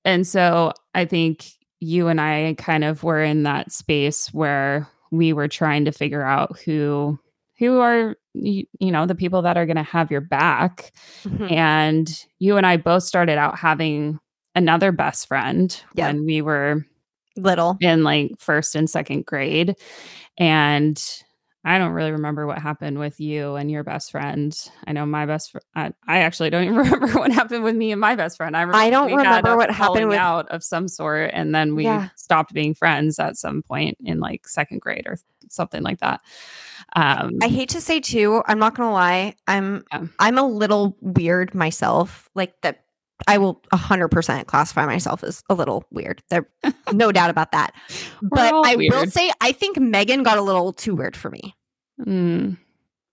[0.04, 1.46] and so I think
[1.80, 6.22] you and I kind of were in that space where we were trying to figure
[6.22, 7.18] out who
[7.58, 10.92] who are you, you know the people that are going to have your back
[11.24, 11.50] Mhm.
[11.50, 14.18] and you and I both started out having
[14.56, 16.08] another best friend Yeah.
[16.08, 16.84] when we were
[17.36, 17.76] Little.
[17.80, 19.76] in like first and second grade
[20.38, 21.00] and
[21.68, 24.56] I don't really remember what happened with you and your best friend.
[24.86, 25.64] I know my best friend.
[26.06, 28.56] I, I actually don't even remember what happened with me and my best friend.
[28.56, 32.10] I, remember don't remember what happened with- out of some sort, and then we Yeah.
[32.14, 35.18] stopped being friends at some point in like second grade or
[35.50, 36.20] something like that.
[36.94, 39.34] Um, I hate to say too, I'm not gonna lie.
[39.48, 40.04] I'm Yeah.
[40.20, 42.30] I'm a little weird myself.
[42.36, 42.84] Like that
[43.26, 46.22] I will 100% classify myself as a little weird.
[46.28, 46.48] There
[46.92, 47.74] no doubt about that.
[48.22, 51.54] But I will say I think Megan got a little too weird for me.
[52.00, 52.56] mm,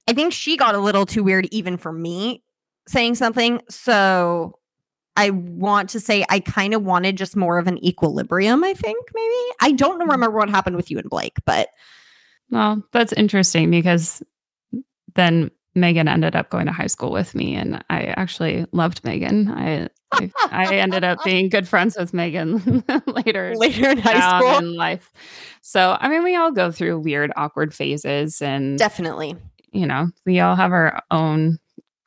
[0.08, 2.44] I think she got a little too weird even for me
[2.88, 3.62] saying something.
[3.70, 4.60] So
[5.16, 8.98] I want to say I kind of wanted just more of an equilibrium, I think
[9.14, 9.52] maybe.
[9.62, 10.12] I don't Mm.
[10.12, 11.70] remember what happened with you and Blake, but
[12.50, 14.22] well, that's interesting because
[15.16, 19.50] then Megan ended up going to high school with me, and I actually loved Megan.
[19.50, 24.58] I I, I ended up being good friends with Megan later later in high school.
[24.60, 25.12] in life.
[25.62, 29.36] So, I mean, we all go through weird, awkward phases, and Definitely.
[29.72, 31.58] you know, we all have our own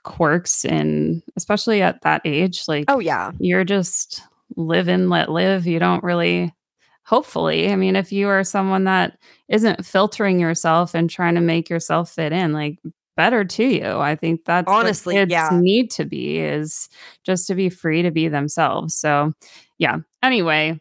[0.05, 3.33] quirks, and especially at that age, like Oh yeah.
[3.41, 4.23] you're just
[4.55, 5.67] live and let live.
[5.67, 6.55] You don't really,
[7.05, 11.69] hopefully, I mean, if you are someone that isn't filtering yourself and trying to make
[11.69, 12.79] yourself fit in, like
[13.17, 13.85] better to you.
[13.99, 15.49] I think that's what Honestly, kids yeah.
[15.53, 16.89] need to be is
[17.25, 18.95] just to be free to be themselves.
[18.95, 19.33] So,
[19.79, 19.99] yeah.
[20.23, 20.81] Anyway,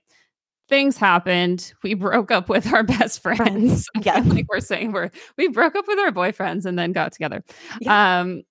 [0.70, 1.74] things happened.
[1.84, 3.38] We broke up with our best friends.
[3.38, 4.20] Friends, yeah.
[4.26, 7.44] like we're saying we're we broke up with our boyfriends and then got together.
[7.88, 8.44] Um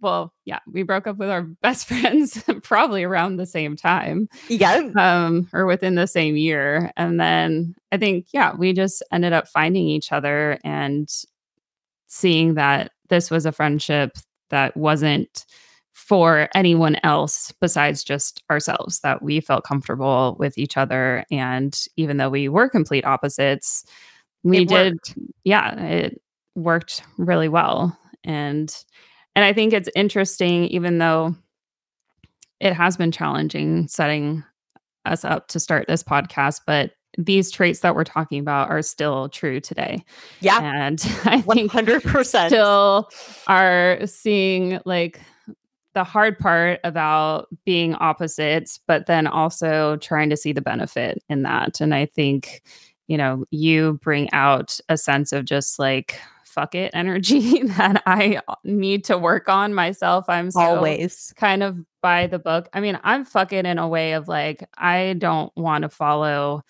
[0.00, 4.90] well, yeah, we broke up with our best friends probably around the same time Yeah.
[4.96, 9.48] um or within the same year and then i think yeah we just ended up
[9.48, 11.08] finding each other and
[12.06, 14.12] seeing that this was a friendship
[14.50, 15.44] that wasn't
[15.92, 22.16] for anyone else besides just ourselves that we felt comfortable with each other and even
[22.16, 23.84] though we were complete opposites
[24.44, 25.14] we It did worked.
[25.44, 26.22] yeah it
[26.54, 28.84] worked really well and
[29.34, 31.34] and i think it's interesting even though
[32.60, 34.44] it has been challenging setting
[35.04, 39.28] us up to start this podcast but these traits that we're talking about are still
[39.28, 40.04] true today
[40.40, 40.60] Yeah.
[40.62, 42.46] and i think 100%.
[42.46, 43.10] still
[43.48, 45.20] are seeing like
[45.94, 51.42] the hard part about being opposites, but then also trying to see the benefit in
[51.42, 51.80] that.
[51.80, 52.62] And I think,
[53.08, 58.40] you know, you bring out a sense of just like, fuck it energy that I
[58.62, 60.26] need to work on myself.
[60.28, 61.32] I'm so Always.
[61.36, 62.68] kind of by the book.
[62.72, 66.62] I mean, I'm fucking in a way of like, I don't want to follow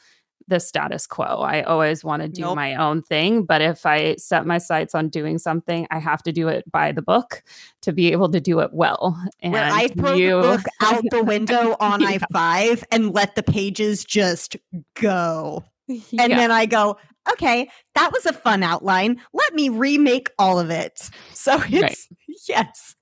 [0.49, 1.25] the status quo.
[1.25, 2.57] I always want to do Nope.
[2.57, 3.45] my own thing.
[3.45, 6.91] But if I set my sights on doing something, I have to do it by
[6.93, 7.43] the book
[7.83, 9.17] to be able to do it well.
[9.41, 12.09] And Where I throw you, the book out the window on Yeah.
[12.09, 14.57] I five and let the pages just
[14.95, 15.65] go.
[15.89, 16.27] And Yeah.
[16.29, 16.99] then I go,
[17.33, 19.21] okay, that was a fun outline.
[19.33, 21.11] Let me remake all of it.
[21.35, 22.09] So it's
[22.49, 22.95] yes.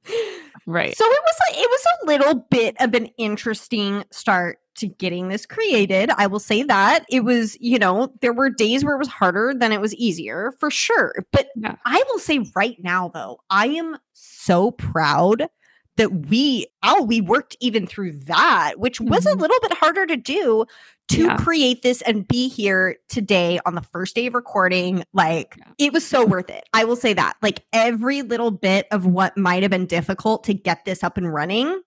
[0.66, 0.96] right.
[0.96, 5.28] So it was a, it was a little bit of an interesting start to getting
[5.28, 6.10] this created.
[6.16, 7.04] I will say that.
[7.10, 10.52] It was, you know, there were days where it was harder than it was easier,
[10.58, 11.14] for sure.
[11.32, 11.76] But Yeah.
[11.84, 15.48] I will say right now though, I am so proud
[15.96, 19.40] that we oh, we worked even through that, which was a Mhm.
[19.40, 20.66] little bit harder to do
[21.08, 21.36] to Yeah.
[21.36, 25.04] create this and be here today on the first day of recording.
[25.14, 25.72] Like, Yeah.
[25.78, 26.64] it was so worth it.
[26.74, 27.36] I will say that.
[27.42, 31.32] Like, every little bit of what might have been difficult to get this up and
[31.32, 31.80] running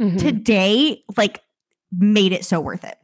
[0.00, 0.18] Mhm.
[0.18, 1.40] today, like,
[1.96, 2.96] made it so worth it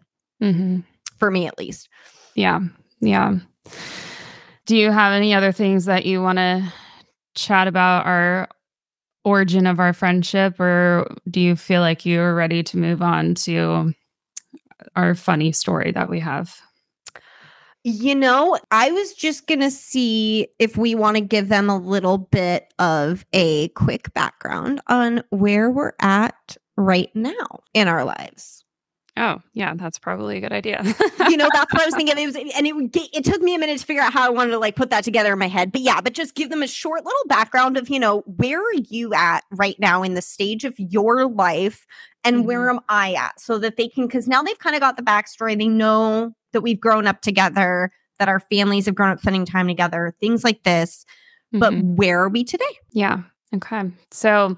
[0.43, 0.85] Mhm.
[1.19, 1.89] for me at least.
[2.35, 2.61] Yeah.
[3.01, 3.37] Yeah.
[4.67, 6.73] Do you have any other things that you want to
[7.35, 8.49] chat about our
[9.25, 13.93] origin of our friendship or do you feel like you're ready to move on to
[14.97, 16.57] our funny story that we have?
[17.85, 21.79] You know, I was just going to see if we want to give them a
[21.79, 28.65] little bit of a quick background on where we're at right now in our lives.
[29.19, 30.83] Oh, yeah, that's probably a good idea.
[31.29, 32.17] You know, that's what I was thinking.
[32.17, 34.31] It was, and it get, it took me a minute to figure out how I
[34.31, 35.73] wanted to like put that together in my head.
[35.73, 38.75] But yeah, but just give them a short little background of, you know, where are
[38.89, 41.85] you at right now in the stage of your life
[42.25, 44.97] and where am I at so that they can, because now they've kind of got
[44.97, 45.59] the backstory.
[45.59, 49.67] They know that we've grown up together, that our families have grown up spending time
[49.67, 51.05] together, things like this.
[51.53, 51.97] But Mhm.
[51.97, 52.65] where are we today?
[52.93, 53.23] Yeah.
[53.55, 53.91] Okay.
[54.11, 54.57] So,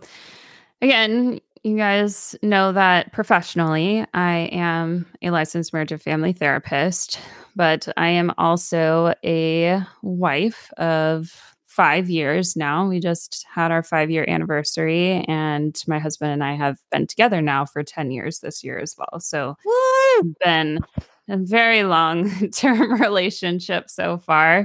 [0.82, 7.20] again, you guys know that professionally, I am a licensed marriage and family therapist,
[7.54, 12.88] but I am also a wife of five years now.
[12.88, 17.42] We just had our five year anniversary, and my husband and I have been together
[17.42, 19.20] now for 10 years this year as well.
[19.20, 20.34] So, Woo!
[20.42, 20.80] been
[21.28, 24.64] a very long term relationship so far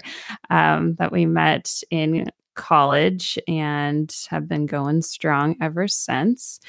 [0.49, 6.59] um, that we met in college and have been going strong ever since.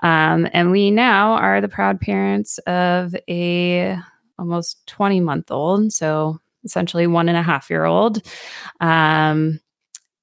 [0.00, 3.98] Um, and we now are the proud parents of a
[4.38, 8.22] almost 20 month old, so essentially one and a half year old.
[8.80, 9.60] Um,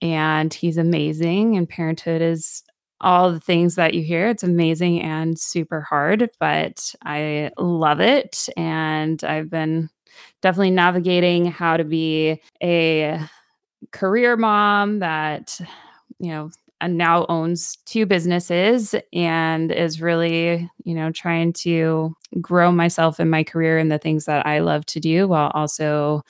[0.01, 2.63] and he's amazing, and parenthood is
[3.01, 4.27] all the things that you hear.
[4.27, 8.47] It's amazing and super hard, but I love it.
[8.57, 9.89] And I've been
[10.41, 13.19] definitely navigating how to be a
[13.91, 15.59] career mom that,
[16.19, 22.71] you know, and now owns two businesses and is really, you know, trying to grow
[22.71, 26.23] myself in my career and the things that I love to do while also,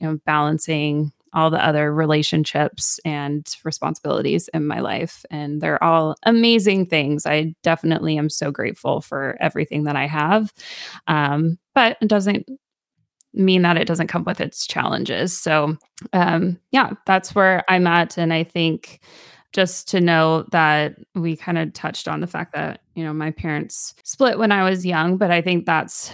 [0.00, 5.24] you know, balancing all the other relationships and responsibilities in my life.
[5.30, 7.24] And they're all amazing things.
[7.24, 10.52] I definitely am so grateful for everything that I have.
[11.06, 12.46] Um, but it doesn't
[13.34, 15.38] mean that it doesn't come with its challenges.
[15.38, 15.76] So,
[16.12, 18.18] um, yeah, that's where I'm at.
[18.18, 19.00] And I think
[19.52, 23.30] just to know that we kind of touched on the fact that, you know, my
[23.30, 26.12] parents split when I was young, but I think that's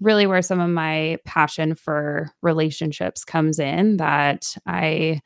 [0.00, 5.20] really where some of my passion for relationships comes in that I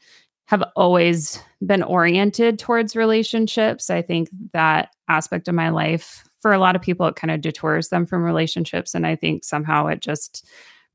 [0.47, 3.91] have always been oriented towards relationships.
[3.91, 7.41] I think that aspect of my life for a lot of people it kind of
[7.41, 10.45] detours them from relationships and I think somehow it just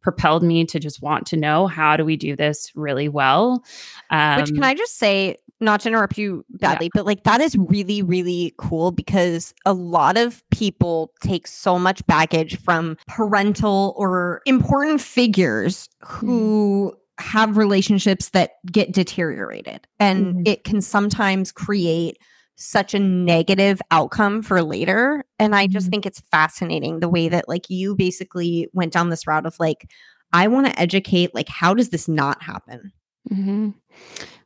[0.07, 3.61] propelled me to just want to know how do we do this really well.
[4.09, 7.57] Um, Which can I just say, not to interrupt you badly, but like that is
[7.57, 14.43] really, really cool because a lot of people take so much baggage from parental or
[14.45, 19.85] important figures who have relationships that get deteriorated.
[19.99, 20.47] And Mhm.
[20.47, 22.17] it can sometimes create
[22.57, 25.23] such a negative outcome for later.
[25.39, 25.91] And I just Mhm.
[25.91, 29.89] think it's fascinating the way that like you basically went down this route of like,
[30.33, 32.91] I want to educate, like, how does this not happen?
[33.31, 33.75] Mhm.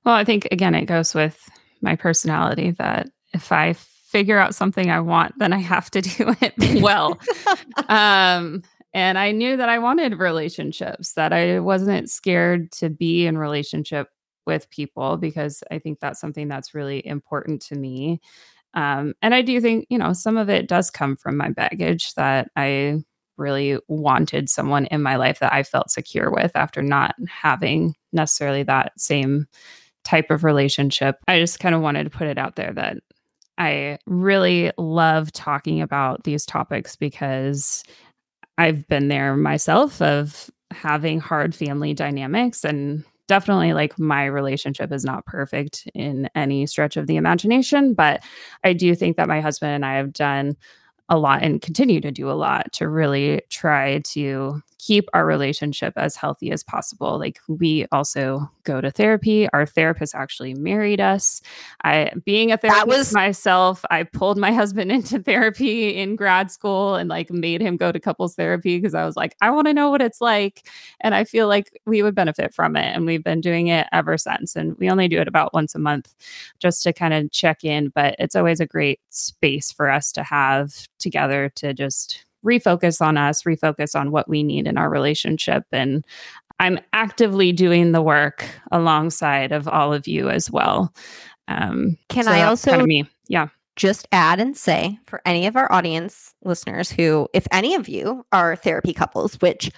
[0.03, 1.39] Well, I think again, it goes with
[1.81, 6.35] my personality that if I figure out something I want, then I have to do
[6.41, 7.17] it well.
[7.87, 8.61] um,
[8.93, 14.09] and I knew that I wanted relationships, that I wasn't scared to be in relationship
[14.45, 18.19] with people because I think that's something that's really important to me.
[18.73, 22.13] Um, and I do think, you know, some of it does come from my baggage
[22.15, 23.03] that I
[23.37, 28.63] really wanted someone in my life that I felt secure with after not having necessarily
[28.63, 29.47] that same
[30.03, 31.17] type of relationship.
[31.27, 32.97] I just kind of wanted to put it out there that
[33.57, 37.83] I really love talking about these topics because
[38.57, 45.05] I've been there myself of having hard family dynamics and definitely like my relationship is
[45.05, 48.21] not perfect in any stretch of the imagination, but
[48.65, 50.57] I do think that my husband and I have done
[51.07, 55.93] a lot and continue to do a lot to really try to keep our relationship
[55.95, 57.19] as healthy as possible.
[57.19, 59.47] Like we also go to therapy.
[59.49, 61.39] Our therapist actually married us.
[61.83, 66.95] I being a therapist was- myself, I pulled my husband into therapy in grad school
[66.95, 69.73] and like made him go to couples therapy because I was like, I want to
[69.73, 70.67] know what it's like.
[71.01, 72.95] And I feel like we would benefit from it.
[72.95, 74.55] And we've been doing it ever since.
[74.55, 76.15] And we only do it about once a month
[76.59, 77.89] just to kind of check in.
[77.89, 83.17] But it's always a great space for us to have together to just refocus on
[83.17, 85.63] us, refocus on what we need in our relationship.
[85.71, 86.05] And
[86.59, 90.93] I'm actively doing the work alongside of all of you as well.
[91.47, 93.09] Um, Can so I also kind of me?
[93.27, 93.47] Yeah.
[93.75, 98.25] just add and say for any of our audience listeners who, if any of you
[98.31, 99.71] are therapy couples, which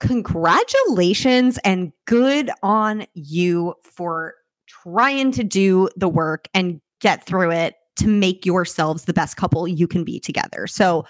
[0.00, 4.34] congratulations and good on you for
[4.66, 9.66] trying to do the work and get through it to make yourselves the best couple
[9.66, 10.66] you can be together.
[10.66, 11.04] So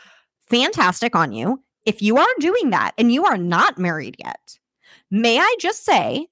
[0.48, 1.62] fantastic on you.
[1.84, 4.58] If you are doing that and you are not married yet,
[5.10, 6.28] may I just say,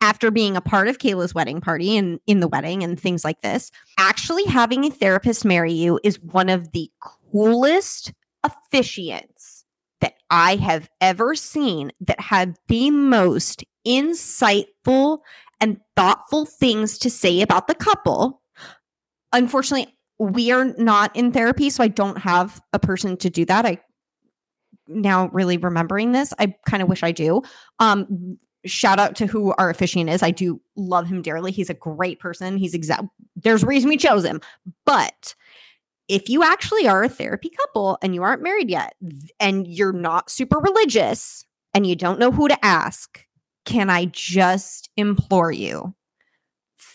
[0.00, 3.40] after being a part of Kayla's wedding party and in the wedding and things like
[3.40, 8.12] this, actually having a therapist marry you is one of the coolest
[8.44, 9.64] officiants
[10.00, 15.20] that I have ever seen that had the most insightful
[15.60, 18.42] and thoughtful things to say about the couple.
[19.32, 23.66] Unfortunately, we are not in therapy, so I don't have a person to do that.
[23.66, 23.78] I
[24.88, 27.42] now really remembering this, I kind of wish I do.
[27.78, 30.22] Um, shout out to who our officiant is.
[30.22, 31.52] I do love him dearly.
[31.52, 32.56] He's a great person.
[32.56, 33.04] He's exact.
[33.36, 34.40] There's a reason we chose him.
[34.84, 35.34] But
[36.08, 38.94] if you actually are a therapy couple and you aren't married yet,
[39.40, 41.44] and you're not super religious
[41.74, 43.24] and you don't know who to ask,
[43.64, 45.95] can I just implore you?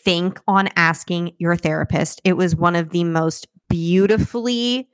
[0.03, 2.21] Think on asking your therapist.
[2.23, 4.89] It was one of the most beautifully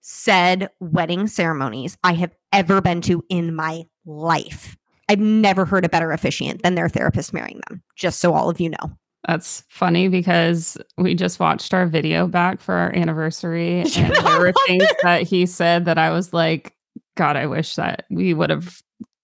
[0.00, 4.76] said wedding ceremonies I have ever been to in my life.
[5.08, 8.60] I've never heard a better officiant than their therapist marrying them, just so all of
[8.60, 8.96] you know.
[9.26, 14.52] That's funny because we just watched our video back for our anniversary and there were
[14.66, 16.74] things that he said that I was like,
[17.16, 18.81] God, I wish that we would have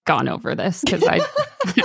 [0.08, 1.20] gone over this because I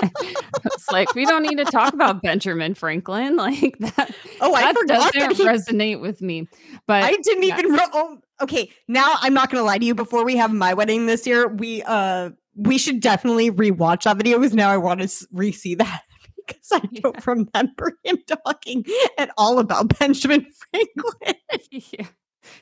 [0.66, 4.16] it's like we don't need to talk about Benjamin Franklin like that.
[4.40, 6.48] Oh, I that forgot doesn't that he- resonate with me.
[6.88, 7.60] But I didn't yes.
[7.60, 7.74] even.
[7.74, 9.94] Re- oh, okay, now I'm not going to lie to you.
[9.94, 14.40] Before we have my wedding this year, we uh we should definitely rewatch that video
[14.40, 16.04] because now I want to re-see that
[16.48, 18.86] because I don't remember him talking
[19.18, 21.36] at all about Benjamin Franklin.
[21.72, 22.06] yeah,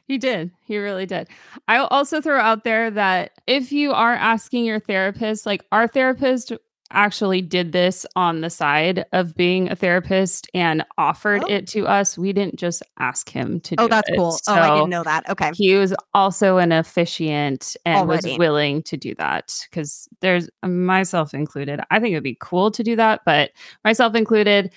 [0.08, 0.52] he did.
[0.66, 1.28] He really did.
[1.68, 6.52] I'll also throw out there that if you are asking your therapist, like our therapist
[6.94, 11.48] actually did this on the side of being a therapist and offered Oh.
[11.48, 12.18] it to us.
[12.18, 14.18] We didn't just ask him to oh, do Oh, that's it.
[14.18, 14.38] cool.
[14.50, 15.30] oh, I didn't know that.
[15.30, 15.52] Okay.
[15.56, 18.32] He was also an officiant and Already.
[18.32, 21.80] was willing to do that because there's myself included.
[21.92, 23.52] I think it would be cool to do that, but
[23.86, 24.74] myself included,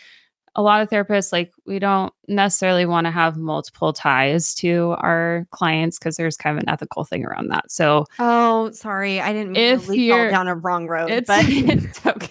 [0.56, 5.46] a lot of therapists like we don't necessarily want to have multiple ties to our
[5.50, 7.70] clients because there's kind of an ethical thing around that.
[7.72, 9.20] So Oh, sorry.
[9.20, 11.10] I didn't mean If to you're- down a wrong road.
[11.10, 12.28] it's, but it's okay.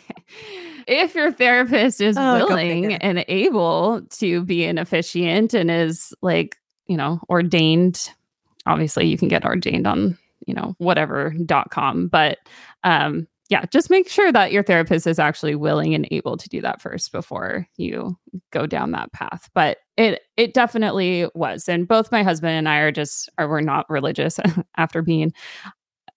[0.87, 6.57] If your therapist is Oh, willing and able to be an officiant and is like,
[6.87, 8.09] you know, ordained,
[8.65, 12.07] obviously you can get ordained on, you know, whatever.com.
[12.07, 12.37] But
[12.83, 16.61] um, yeah, just make sure that your therapist is actually willing and able to do
[16.61, 18.17] that first before you
[18.51, 19.49] go down that path.
[19.53, 21.67] But it it definitely was.
[21.69, 24.39] And both my husband and I are just are we're not religious
[24.77, 25.33] after being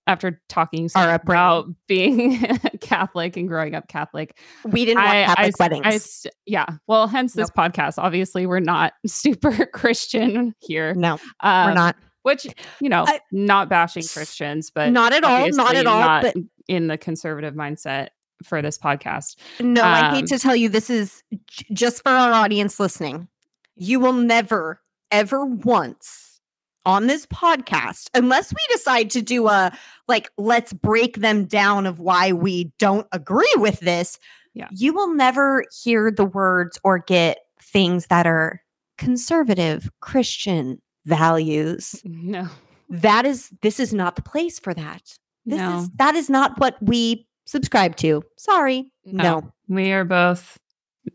[0.09, 1.37] after talking so Our much upbringing.
[1.37, 4.39] about being Catholic and growing up Catholic.
[4.65, 6.27] we didn't want I- I Catholic s- weddings.
[6.27, 6.67] I yeah.
[6.87, 7.95] Well, hence this podcast.
[7.99, 10.95] Obviously, we're not super Christian here.
[10.95, 11.97] no, Um, we're not.
[12.23, 12.47] Which
[12.81, 15.49] you know, I- not bashing Christians, but Not at all.
[15.51, 16.01] Not at all.
[16.01, 16.37] not But
[16.69, 18.09] in the conservative mindset
[18.45, 19.37] for this podcast.
[19.61, 23.29] No, I Um, hate to tell you, this is j- just for our audience listening.
[23.77, 26.41] You will never, ever once
[26.85, 29.73] on this podcast, unless we decide to do a
[30.09, 34.19] like, let's break them down of why we don't agree with this.
[34.55, 34.69] Yeah.
[34.71, 38.63] You will never hear the words or get things that are
[38.99, 42.01] conservative Christian values.
[42.05, 42.49] No,
[42.89, 45.19] That is, this is not the place for that.
[45.47, 48.23] This no, is, that is not what we subscribe to.
[48.37, 48.91] Sorry.
[49.05, 49.51] no.
[49.69, 50.59] We are both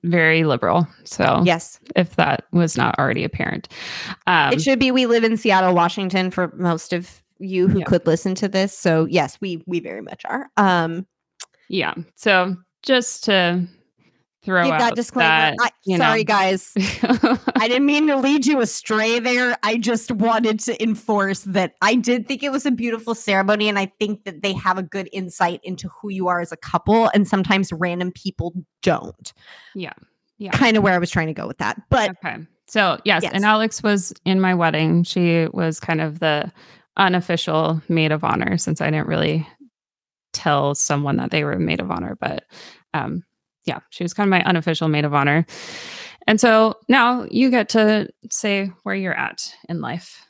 [0.04, 0.88] very liberal.
[1.04, 1.80] So Yes.
[1.96, 3.68] if that was not already apparent,
[4.28, 7.86] um, it should be we live in Seattle, Washington for most of you who Yeah.
[7.86, 8.78] could listen to this.
[8.78, 10.48] So yes, we we very much are.
[10.58, 11.06] Um
[11.70, 11.94] yeah.
[12.16, 13.66] So just to
[14.44, 15.28] throw give out that disclaimer.
[15.30, 16.24] that, I, sorry know.
[16.24, 16.72] guys.
[17.56, 19.58] I didn't mean to lead you astray there.
[19.64, 23.78] I just wanted to enforce that I did think it was a beautiful ceremony and
[23.78, 27.08] I think that they have a good insight into who you are as a couple
[27.14, 29.34] and sometimes random people don't.
[29.76, 29.94] Yeah.
[30.38, 30.52] Yeah.
[30.52, 31.80] Kind of where I was trying to go with that.
[31.90, 32.38] But Okay.
[32.68, 33.34] So yes, Yes.
[33.36, 35.04] and Alex was in my wedding.
[35.04, 36.52] She was kind of the
[36.98, 39.48] unofficial maid of honor since I didn't really
[40.34, 42.46] tell someone that they were maid of honor, but
[42.94, 43.24] um
[43.66, 45.46] yeah, she was kind of my unofficial maid of honor.
[46.28, 50.26] And so now you get to say where you're at in life.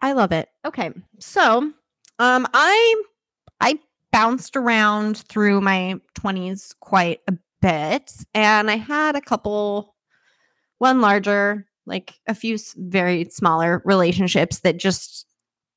[0.00, 0.48] I love it.
[0.64, 0.90] Okay.
[1.18, 1.72] So
[2.18, 3.02] Um, I
[3.60, 3.78] I
[4.12, 9.94] bounced around through my 20s quite a bit, and I had a couple,
[10.78, 15.26] one larger, like a few very smaller relationships that just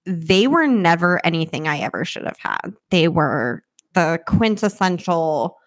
[0.05, 2.73] they were never anything I ever should have had.
[2.89, 5.57] They were the quintessential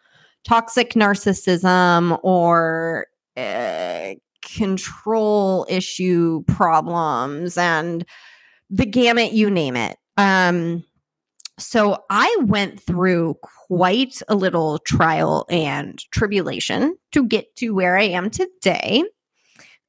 [0.46, 8.06] toxic narcissism or uh, control issue problems and
[8.70, 9.96] the gamut, you name it.
[10.16, 10.84] Um,
[11.58, 18.04] so I went through quite a little trial and tribulation to get to where I
[18.04, 19.04] am today.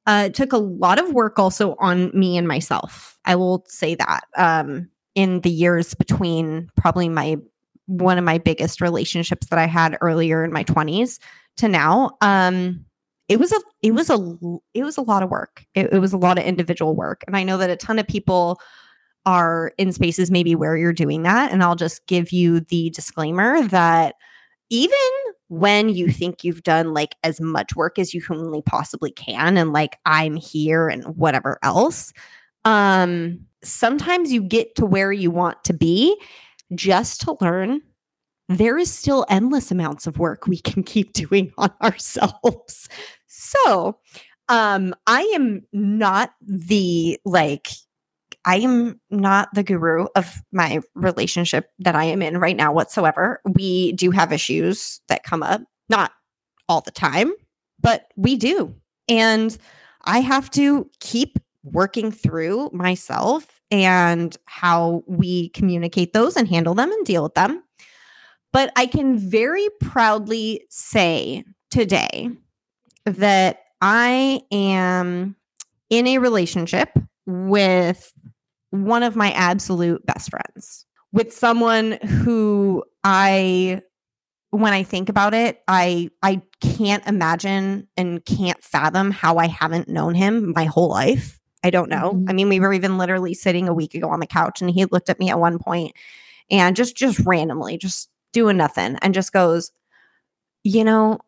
[0.06, 3.18] Uh, it took a lot of work also on me and myself.
[3.26, 7.36] I will say that um, in the years between probably my
[7.88, 11.18] one of my biggest relationships that I had earlier in my 20s
[11.56, 12.10] to now.
[12.20, 12.84] Um,
[13.28, 14.16] it was a it was a
[14.74, 15.64] it was a lot of work.
[15.74, 18.06] It, it was a lot of individual work, and I know that a ton of
[18.06, 18.60] people
[19.26, 21.52] are in spaces maybe where you're doing that.
[21.52, 24.14] And I'll just give you the disclaimer that
[24.70, 24.96] even
[25.48, 29.72] when you think you've done like as much work as you humanly possibly can and
[29.72, 32.12] like I'm here and whatever else,
[32.64, 36.16] um sometimes you get to where you want to be
[36.74, 37.80] just to learn
[38.48, 42.88] there is still endless amounts of work we can keep doing on ourselves.
[43.26, 43.98] So,
[44.48, 47.68] um I am not the like
[48.44, 53.42] I am not the guru of my relationship that I am in right now whatsoever.
[53.44, 55.60] We do have issues that come up,
[55.90, 56.12] not
[56.68, 57.32] all the time,
[57.80, 58.74] but we do.
[59.06, 59.56] And
[60.04, 66.90] I have to keep working through myself and how we communicate those and handle them
[66.90, 67.62] and deal with them.
[68.52, 72.30] But I can very proudly say today
[73.04, 75.36] that I am
[75.90, 76.90] in a relationship
[77.26, 78.12] with
[78.70, 83.82] one of my absolute best friends, with someone who I
[84.50, 89.88] when I think about it, I I can't imagine and can't fathom how I haven't
[89.88, 91.37] known him my whole life.
[91.64, 92.12] I don't know.
[92.14, 92.30] Mhm.
[92.30, 94.84] I mean, we were even literally sitting a week ago on the couch and he
[94.86, 95.92] looked at me at one point
[96.50, 99.72] and just just randomly just doing nothing and just goes,
[100.64, 101.18] "You know,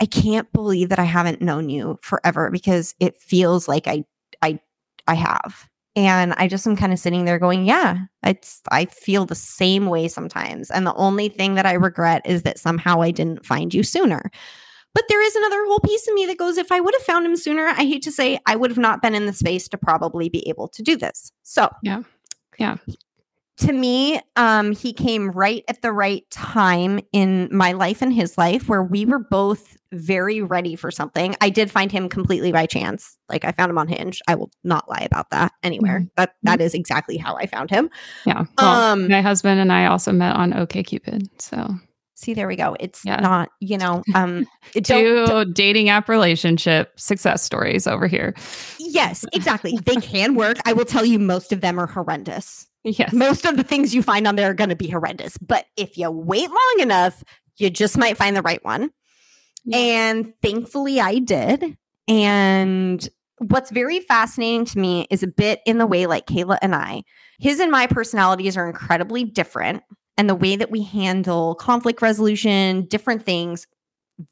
[0.00, 4.04] I can't believe that I haven't known you forever because it feels like I
[4.42, 4.60] I
[5.08, 9.26] I have." And I just am kind of sitting there going, yeah, it's I feel
[9.26, 10.70] the same way sometimes.
[10.70, 14.30] And the only thing that I regret is that somehow I didn't find you sooner.
[14.94, 17.24] But there is another whole piece of me that goes, if I would have found
[17.26, 19.78] him sooner, I hate to say I would have not been in the space to
[19.78, 21.32] probably be able to do this.
[21.42, 22.02] So Yeah.
[22.58, 22.76] Yeah.
[23.58, 28.36] to me, um, he came right at the right time in my life and his
[28.36, 31.36] life where we were both very ready for something.
[31.40, 33.16] I did find him completely by chance.
[33.28, 34.20] Like I found him on Hinge.
[34.26, 36.00] I will not lie about that anywhere.
[36.00, 36.10] Mhm.
[36.16, 37.88] That that is exactly how I found him.
[38.26, 38.44] Yeah.
[38.58, 41.28] Well, Um, my husband and I also met on OKCupid.
[41.38, 41.74] So
[42.22, 42.76] See, there we go.
[42.78, 43.16] It's Yeah.
[43.16, 44.46] not, you know, um,
[44.82, 48.34] don't, dating app relationship success stories over here.
[48.78, 49.76] yes, exactly.
[49.84, 50.58] They can work.
[50.64, 52.66] I will tell you, most of them are horrendous.
[52.84, 53.12] Yes.
[53.12, 55.36] Most of the things you find on there are going to be horrendous.
[55.38, 57.22] But if you wait long enough,
[57.56, 58.90] you just might find the right one.
[59.64, 59.76] Yeah.
[59.78, 61.76] And thankfully, I did.
[62.08, 63.08] And
[63.38, 67.02] what's very fascinating to me is a bit in the way, like Kayla and I,
[67.38, 69.82] his and my personalities are incredibly different.
[70.18, 73.66] And the way that we handle conflict resolution, different things,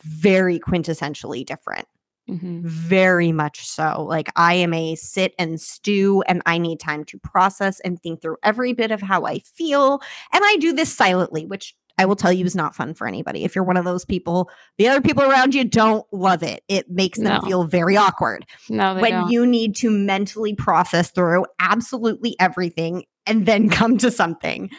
[0.05, 1.87] very quintessentially different.
[2.29, 2.63] Mhm.
[2.63, 4.05] Very much so.
[4.09, 8.23] Like I am a sit and stew, and I need time to process and think
[8.23, 10.01] through every bit of how I feel.
[10.33, 13.43] And I do this silently, which I will tell you is not fun for anybody.
[13.45, 16.63] If you're one of those people, the other people around you don't love it.
[16.69, 17.41] It makes them No.
[17.41, 19.31] feel very awkward No, they when don't.
[19.31, 24.71] you need to mentally process through absolutely everything and then come to something.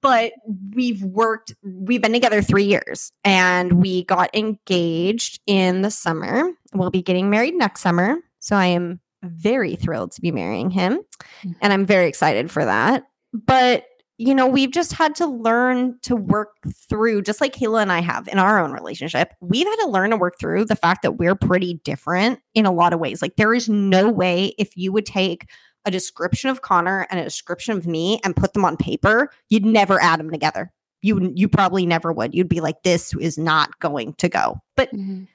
[0.00, 0.32] But
[0.74, 6.50] we've worked, we've been together three years and we got engaged in the summer.
[6.74, 8.16] We'll be getting married next summer.
[8.40, 11.00] So I am very thrilled to be marrying him
[11.44, 11.54] Mm.
[11.60, 13.04] and I'm very excited for that.
[13.32, 13.84] But
[14.20, 16.48] you know, we've just had to learn to work
[16.88, 19.32] through, just like Kayla and I have in our own relationship.
[19.40, 22.72] We've had to learn to work through the fact that we're pretty different in a
[22.72, 23.22] lot of ways.
[23.22, 25.48] Like, there is no way if you would take
[25.84, 29.64] a description of Connor and a description of me and put them on paper, you'd
[29.64, 30.72] never add them together.
[31.02, 32.34] You you probably never would.
[32.34, 34.56] You'd be like, this is not going to go.
[34.76, 35.28] But Mhm.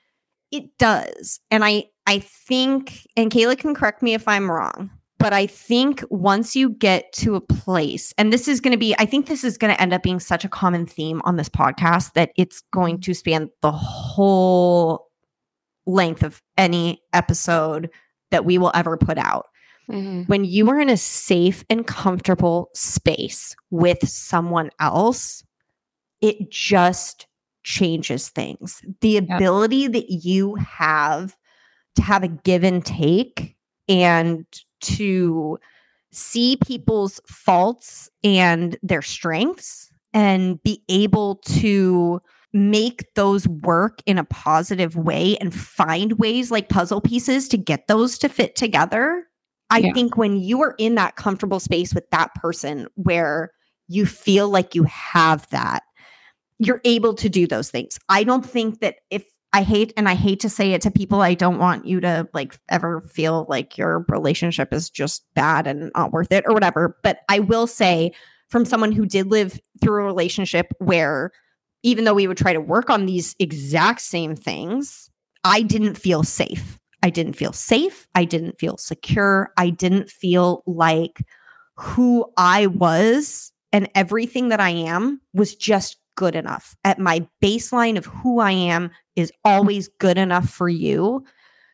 [0.51, 1.39] it does.
[1.49, 6.03] And I I think and Kayla can correct me if I'm wrong, but I think
[6.09, 9.45] once you get to a place and this is going to be I think this
[9.45, 12.61] is going to end up being such a common theme on this podcast that it's
[12.73, 15.07] going to span the whole
[15.85, 17.89] length of any episode
[18.31, 19.45] that we will ever put out.
[19.89, 20.23] Mm-hmm.
[20.23, 25.43] When you are in a safe and comfortable space with someone else,
[26.21, 27.27] it just
[27.63, 28.81] changes things.
[29.01, 29.91] The ability yep.
[29.93, 31.35] that you have
[31.95, 33.55] to have a give and take
[33.87, 34.45] and
[34.81, 35.57] to
[36.11, 42.21] see people's faults and their strengths and be able to
[42.53, 47.87] make those work in a positive way and find ways like puzzle pieces to get
[47.87, 49.27] those to fit together.
[49.69, 49.93] I yeah.
[49.93, 53.51] think when you are in that comfortable space with that person where
[53.87, 55.83] you feel like you have that,
[56.59, 57.99] you're able to do those things.
[58.09, 61.21] I don't think that if I hate and I hate to say it to people.
[61.21, 65.91] I don't want you to like ever feel like your relationship is just bad and
[65.95, 66.97] not worth it or whatever.
[67.03, 68.13] But I will say,
[68.49, 71.31] from someone who did live through a relationship where
[71.83, 75.11] even though we would try to work on these exact same things,
[75.43, 76.79] I didn't feel safe.
[77.03, 78.07] I didn't feel safe.
[78.15, 79.51] I didn't feel secure.
[79.57, 81.23] I didn't feel like
[81.75, 86.75] who I was and everything that I am was just good enough.
[86.85, 91.25] At my baseline of who I am is always good enough for you.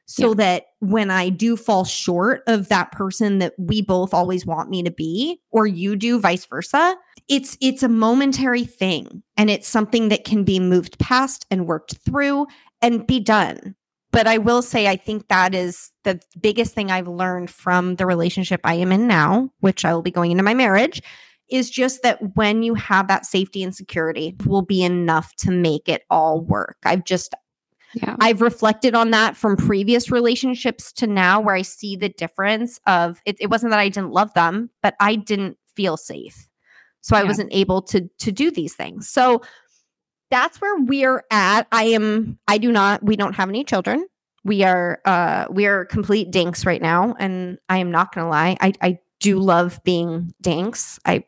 [0.05, 0.35] So yeah.
[0.35, 4.81] that when I do fall short of that person that we both always want me
[4.81, 6.95] to be, or you do vice versa,
[7.27, 11.97] it's it's a momentary thing and it's something that can be moved past and worked
[11.97, 12.47] through
[12.81, 13.75] and be done.
[14.11, 18.05] But I will say I think that is the biggest thing I've learned from the
[18.05, 21.01] relationship I am in now, which I will be going into my marriage,
[21.49, 25.87] is just that when you have that safety and security will be enough to make
[25.87, 26.77] it all work.
[26.85, 27.35] I've just
[27.95, 28.15] yeah.
[28.19, 33.19] I've reflected on that from previous relationships to now where I see the difference of
[33.25, 36.47] it, it wasn't that I didn't love them, but I didn't feel safe.
[37.01, 39.09] So I wasn't able to to do these things.
[39.09, 39.41] So
[40.29, 41.67] that's where we're at.
[41.71, 44.05] I am I do not we don't have any children.
[44.43, 48.29] We are uh we are complete dinks right now and I am not going to
[48.29, 48.57] lie.
[48.61, 50.99] I I do love being dinks.
[51.05, 51.25] I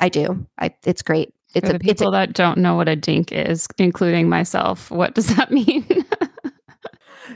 [0.00, 0.46] I do.
[0.58, 1.32] I it's great.
[1.54, 4.90] It's For a, the people a, that don't know what a dink is, including myself.
[4.90, 5.86] What does that mean?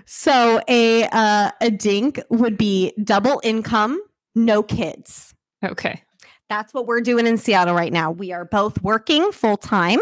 [0.07, 4.01] so a uh, a dink would be double income,
[4.35, 5.35] no kids.
[5.65, 6.03] Okay.
[6.49, 8.13] That's what we're doing in Seattle right now.
[8.13, 9.99] We are both working full time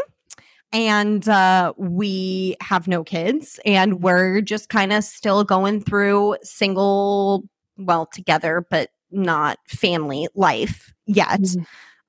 [0.75, 7.49] and uh, we have no kids and we're just kind of still going through single
[7.79, 11.63] well together but not family life yet mm-hmm.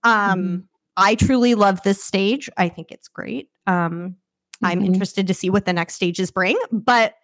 [0.05, 0.57] Um, mm-hmm.
[0.95, 2.49] I truly love this stage.
[2.55, 3.49] I think it's great.
[3.67, 4.15] Um,
[4.63, 4.65] mm-hmm.
[4.65, 7.15] I'm interested to see what the next stages bring, but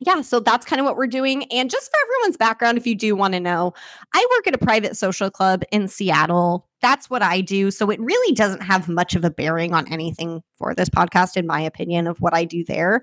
[0.00, 1.44] yeah, so that's kind of what we're doing.
[1.52, 3.72] And just for everyone's background, if you do want to know,
[4.14, 6.68] I work at a private social club in Seattle.
[6.82, 7.70] That's what I do.
[7.70, 11.46] So it really doesn't have much of a bearing on anything for this podcast, in
[11.46, 13.02] my opinion, of what I do there.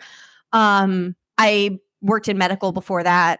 [0.53, 3.39] Um, I worked in medical before that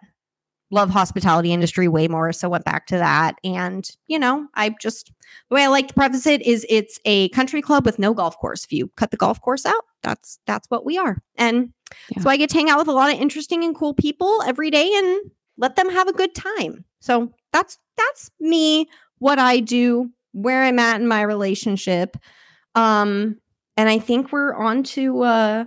[0.72, 5.12] love hospitality industry way more so went back to that and you know i just
[5.50, 8.38] the way i like to preface it is it's a country club with no golf
[8.38, 11.72] course if you cut the golf course out that's that's what we are and
[12.10, 12.22] yeah.
[12.22, 14.70] so i get to hang out with a lot of interesting and cool people every
[14.70, 18.88] day and let them have a good time so that's that's me
[19.20, 22.18] what i do where i'm at in my relationship
[22.76, 23.38] um
[23.78, 25.66] and i think we're on to uh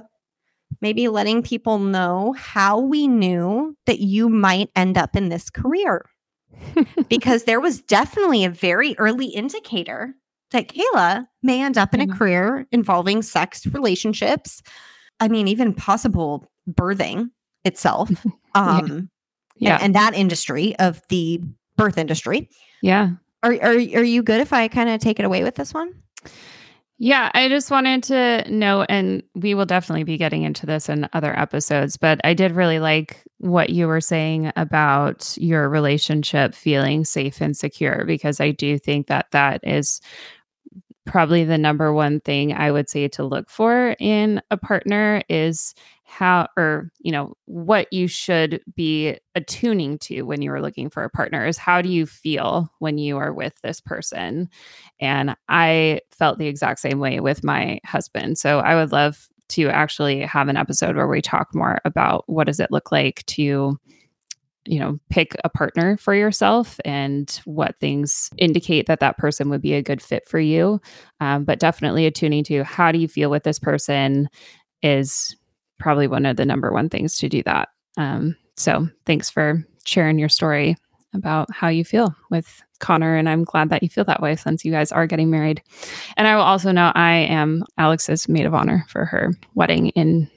[0.84, 6.04] maybe letting people know how we knew that you might end up in this career.
[7.08, 10.14] because there was definitely a very early indicator
[10.50, 14.62] that Kayla may end up in a career involving sex relationships.
[15.20, 17.30] I mean, even possible birthing
[17.64, 18.10] itself.
[18.56, 19.10] Um,
[19.56, 19.70] yeah.
[19.70, 19.74] yeah.
[19.74, 21.40] And, and that industry of the
[21.76, 22.48] birth industry.
[22.82, 23.10] Yeah.
[23.42, 25.92] Are, are, are you good if I kind of take it away with this one?
[26.98, 31.08] Yeah, I just wanted to know, and we will definitely be getting into this in
[31.12, 37.04] other episodes, but I did really like what you were saying about your relationship feeling
[37.04, 40.00] safe and secure, because I do think that that is
[41.04, 45.74] probably the number one thing I would say to look for in a partner is
[46.14, 51.02] how or you know what you should be attuning to when you are looking for
[51.02, 54.48] a partner is how do you feel when you are with this person?
[55.00, 58.38] And i felt the exact same way with my husband.
[58.38, 62.46] So i would love to actually have an episode where we talk more about what
[62.46, 63.78] does it look like to
[64.66, 69.60] you know pick a partner for yourself and what things indicate that that person would
[69.60, 70.80] be a good fit for you.
[71.20, 74.28] Um, but definitely attuning to how do you feel with this person
[74.82, 75.36] is
[75.78, 77.68] probably one of the number one things to do that.
[77.96, 80.76] Um, so thanks for sharing your story
[81.12, 83.16] about how you feel with Connor.
[83.16, 85.62] And I'm glad that you feel that way since you guys are getting married.
[86.16, 90.28] And I will also know I am Alex's maid of honor for her wedding in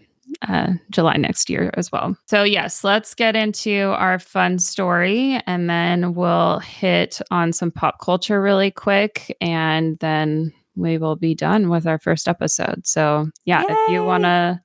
[0.47, 2.15] uh, July next year as well.
[2.27, 7.99] So, yes, let's get into our fun story and then we'll hit on some pop
[8.01, 12.85] culture really quick and then we will be done with our first episode.
[12.85, 13.67] So, yeah, Yay!
[13.69, 14.61] if you want to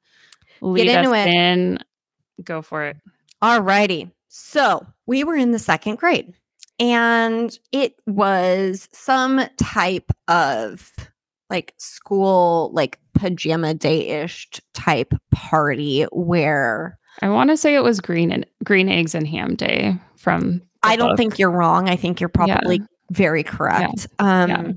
[0.62, 1.28] lead us it.
[1.28, 1.78] in,
[2.42, 2.96] go for it.
[3.40, 4.10] All righty.
[4.28, 6.32] So, we were in the second grade
[6.78, 10.92] and it was some type of
[11.50, 18.32] like school like pajama day-ish type party where I want to say it was green
[18.32, 21.88] and green eggs and ham day from I don't think you're wrong.
[21.88, 22.86] I think you're probably yeah.
[23.10, 24.08] very correct.
[24.18, 24.42] Yeah.
[24.42, 24.72] Um yeah.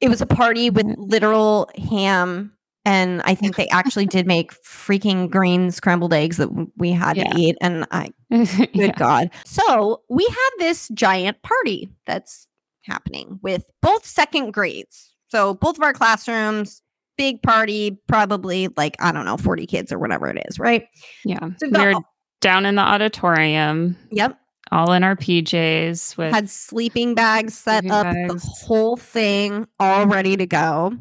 [0.00, 2.52] it was a party with literal ham
[2.84, 7.26] and I think they actually did make freaking green scrambled eggs that we had to
[7.36, 8.10] eat and I
[8.74, 9.30] good god.
[9.44, 12.46] So, we had this giant party that's
[12.82, 16.80] happening with both second grades so both of our classrooms,
[17.18, 20.86] big party, probably like, I don't know, 40 kids or whatever it is, right?
[21.24, 21.48] Yeah.
[21.58, 21.94] So we're
[22.40, 23.96] down in the auditorium.
[24.12, 24.38] Yep.
[24.70, 28.34] All in our PJs with had sleeping bags set sleeping up, bags.
[28.34, 30.92] the whole thing all ready to go.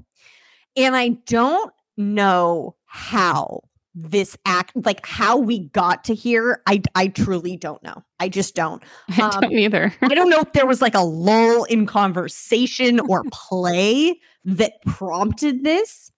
[0.76, 3.62] And I don't know how
[3.96, 8.04] this act like how we got to here i i truly don't know.
[8.20, 8.82] I just don't.
[9.22, 9.94] Um, i don't either.
[10.02, 15.64] I don't know if there was like a lull in conversation or play that prompted
[15.64, 16.12] this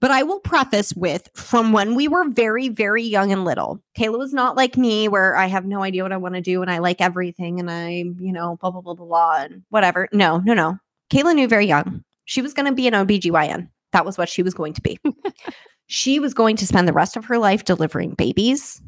[0.00, 4.18] but i will preface with from when we were very very young and little kayla
[4.18, 6.70] was not like me where i have no idea what i want to do and
[6.70, 10.08] i like everything and i you know blah blah blah blah blah and whatever.
[10.12, 10.78] No no no.
[11.10, 12.04] Kayla knew very young.
[12.26, 14.98] She was going to be an obgyn that was what she was going to be
[15.86, 18.80] she was going to spend the rest of her life delivering babies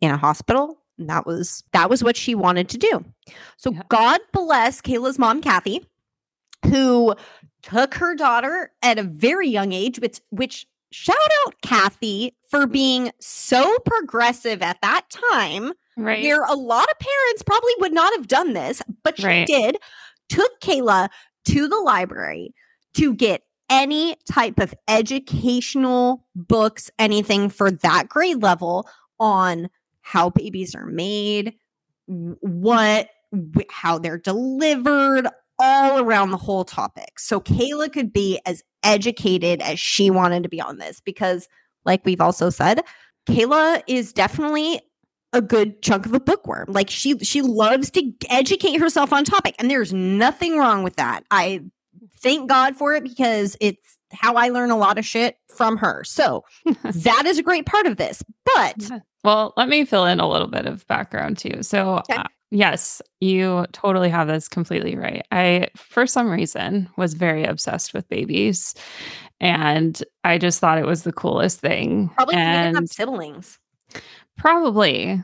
[0.00, 0.78] in a hospital.
[0.98, 3.04] And that was that was what she wanted to do.
[3.56, 3.82] So yeah.
[3.88, 5.86] God bless Kayla's mom, Kathy,
[6.66, 7.14] who
[7.62, 13.12] took her daughter at a very young age, which which shout out Kathy for being
[13.20, 15.72] so progressive at that time.
[15.96, 16.22] Right.
[16.22, 19.46] Where a lot of parents probably would not have done this, but she right.
[19.46, 19.76] did.
[20.28, 21.08] Took Kayla
[21.46, 22.54] to the library
[22.94, 28.88] to get any type of educational books, anything for that grade level
[29.20, 29.68] on
[30.00, 31.54] how babies are made,
[32.06, 33.08] what,
[33.70, 37.18] how they're delivered, all around the whole topic.
[37.18, 41.48] So Kayla could be as educated as she wanted to be on this because,
[41.84, 42.82] like we've also said,
[43.28, 44.80] Kayla is definitely
[45.32, 46.66] a good chunk of a bookworm.
[46.68, 51.24] Like she she loves to educate herself on topic and there's nothing wrong with that.
[51.30, 51.64] I
[52.20, 56.02] thank God for it because it's how I learn a lot of shit from her.
[56.04, 56.44] So
[56.82, 58.22] that is a great part of this.
[58.54, 58.90] But
[59.24, 61.62] well, let me fill in a little bit of background too.
[61.62, 62.14] So, okay.
[62.14, 65.26] uh, yes, you totally have this completely right.
[65.32, 68.74] I, for some reason, was very obsessed with babies,
[69.40, 72.10] and I just thought it was the coolest thing.
[72.14, 73.58] Probably and have siblings.
[74.36, 75.22] Probably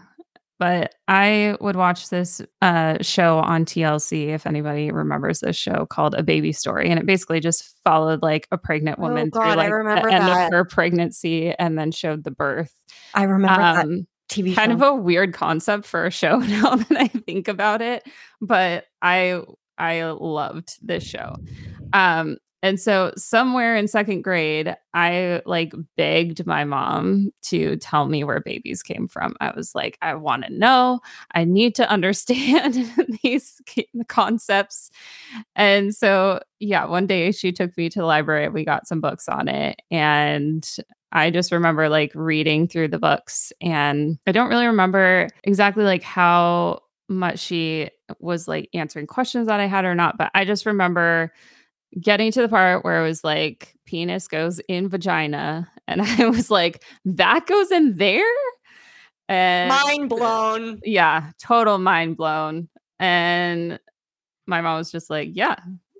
[0.65, 6.15] but I would watch this uh, show on TLC if anybody remembers this show called
[6.15, 9.59] A Baby Story, and it basically just followed like a pregnant oh, woman oh, God,
[9.59, 12.73] through like the end of her pregnancy and then showed the birth.
[13.13, 14.07] I remember um, that.
[14.31, 14.77] TV kind show.
[14.77, 18.03] of a weird concept for a show now that I think about it,
[18.41, 19.43] but I
[19.77, 21.37] I loved this show.
[21.93, 28.25] Um, and so somewhere in second grade, I like begged my mom to tell me
[28.25, 29.37] where babies came from.
[29.39, 31.01] I was like, I want to know.
[31.35, 32.91] I need to understand
[33.23, 33.61] these
[34.09, 34.91] concepts.
[35.55, 38.49] And so, yeah, one day she took me to the library.
[38.49, 39.83] We got some books on it.
[39.91, 40.67] And
[41.13, 43.53] I just remember like reading through the books.
[43.61, 47.91] And I don't really remember exactly like how much she
[48.21, 51.31] was like answering questions that I had or not, but I just remember
[52.01, 56.51] getting to the part where it was like penis goes in vagina and i was
[56.51, 58.25] like that goes in there?
[59.29, 60.81] And mind blown.
[60.85, 62.69] Yeah total mind blown.
[62.99, 63.79] And
[64.47, 65.57] my mom was just like yeah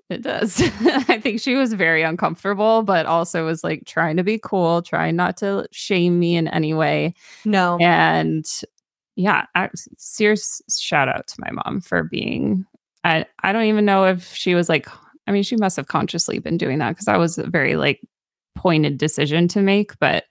[0.09, 0.61] it does.
[1.09, 5.15] I think she was very uncomfortable but also was like trying to be cool trying
[5.15, 7.15] not to shame me in any way.
[7.45, 7.77] No.
[7.79, 8.45] And
[9.15, 12.65] yeah I, serious shout out to my mom for being
[13.03, 14.87] I, I don't even know if she was like
[15.27, 18.01] I mean, she must have consciously been doing that because that was a very like
[18.55, 19.97] pointed decision to make.
[19.99, 20.25] But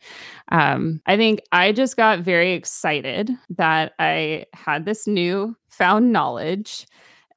[0.50, 6.86] um, I think I just got very excited that I had this new found knowledge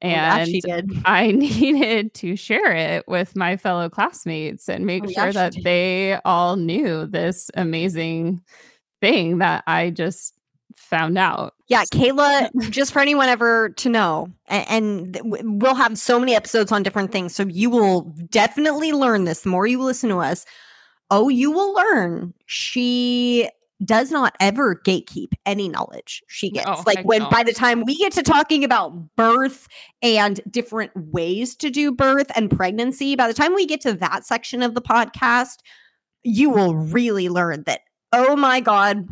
[0.03, 5.33] oh, and I needed to share it with my fellow classmates and make oh, sure
[5.33, 8.41] that they all knew this amazing
[9.01, 10.33] thing that I just
[10.77, 11.53] found out.
[11.67, 16.71] Yeah, Kayla, just for anyone ever to know, and, and, we'll have so many episodes
[16.71, 17.35] on different things.
[17.35, 19.41] So you will definitely learn this.
[19.41, 20.45] The more you listen to us,
[21.11, 22.33] oh, you will learn.
[22.45, 23.49] She
[23.83, 26.65] does not ever gatekeep any knowledge she gets.
[26.65, 27.29] No, like when no.
[27.29, 29.67] by the time we get to talking about birth
[30.01, 34.25] and different ways to do birth and pregnancy, by the time we get to that
[34.25, 35.57] section of the podcast,
[36.23, 37.81] you will really learn that,
[38.13, 39.07] oh my God,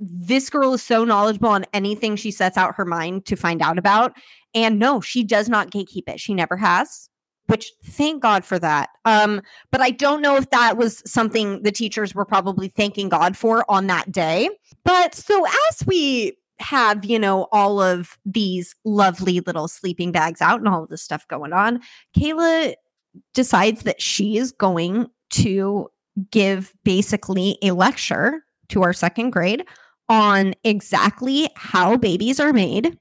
[0.00, 3.78] this girl is so knowledgeable on anything she sets out her mind to find out
[3.78, 4.16] about.
[4.54, 6.18] And no, she does not gatekeep it.
[6.18, 7.08] She never has.
[7.46, 8.90] Which thank God for that.
[9.04, 9.42] Um,
[9.72, 13.64] but I don't know if that was something the teachers were probably thanking God for
[13.68, 14.48] on that day.
[14.84, 20.60] But so as we have, you know, all of these lovely little sleeping bags out
[20.60, 21.80] and all of this stuff going on,
[22.16, 22.74] Kayla
[23.34, 25.88] decides that she is going to
[26.30, 29.64] give basically a lecture to our second grade
[30.10, 32.98] on exactly how babies are made.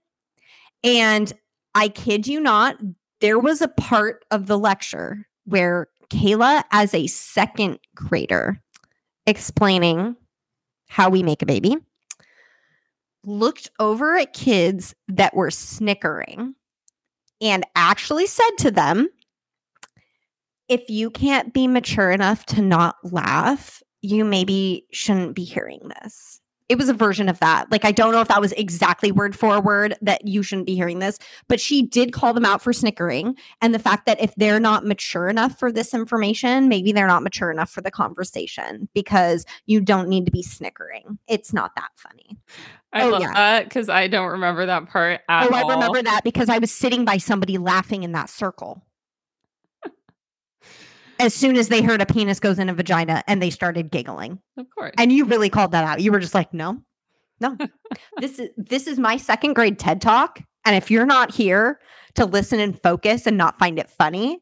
[0.83, 1.33] And
[1.75, 2.77] I kid you not,
[3.19, 8.61] there was a part of the lecture where Kayla, as a second grader,
[9.25, 10.15] explaining
[10.87, 11.75] how we make a baby,
[13.25, 16.55] looked over at kids that were snickering
[17.41, 19.09] and actually said to them,
[20.67, 26.38] if you can't be mature enough to not laugh, you maybe shouldn't be hearing this.
[26.69, 27.71] It was a version of that.
[27.71, 30.75] Like, I don't know if that was exactly word for word that you shouldn't be
[30.75, 31.17] hearing this,
[31.47, 33.35] but she did call them out for snickering.
[33.61, 37.23] And the fact that if they're not mature enough for this information, maybe they're not
[37.23, 41.17] mature enough for the conversation because you don't need to be snickering.
[41.27, 42.37] It's not that funny.
[42.93, 43.33] I Oh, love yeah.
[43.33, 46.59] that because I don't remember that part oh, at oh, I remember that because I
[46.59, 48.83] was sitting by somebody laughing in that circle.
[51.19, 54.39] As soon as they heard a penis goes in a vagina and they started giggling.
[54.57, 54.93] Of course.
[54.97, 56.01] And you really called that out.
[56.01, 56.81] You were just like, no,
[57.39, 57.57] no.
[58.19, 60.41] this is this is my second grade TED talk.
[60.65, 61.79] And if you're not here
[62.15, 64.39] to listen and focus and not find it funny,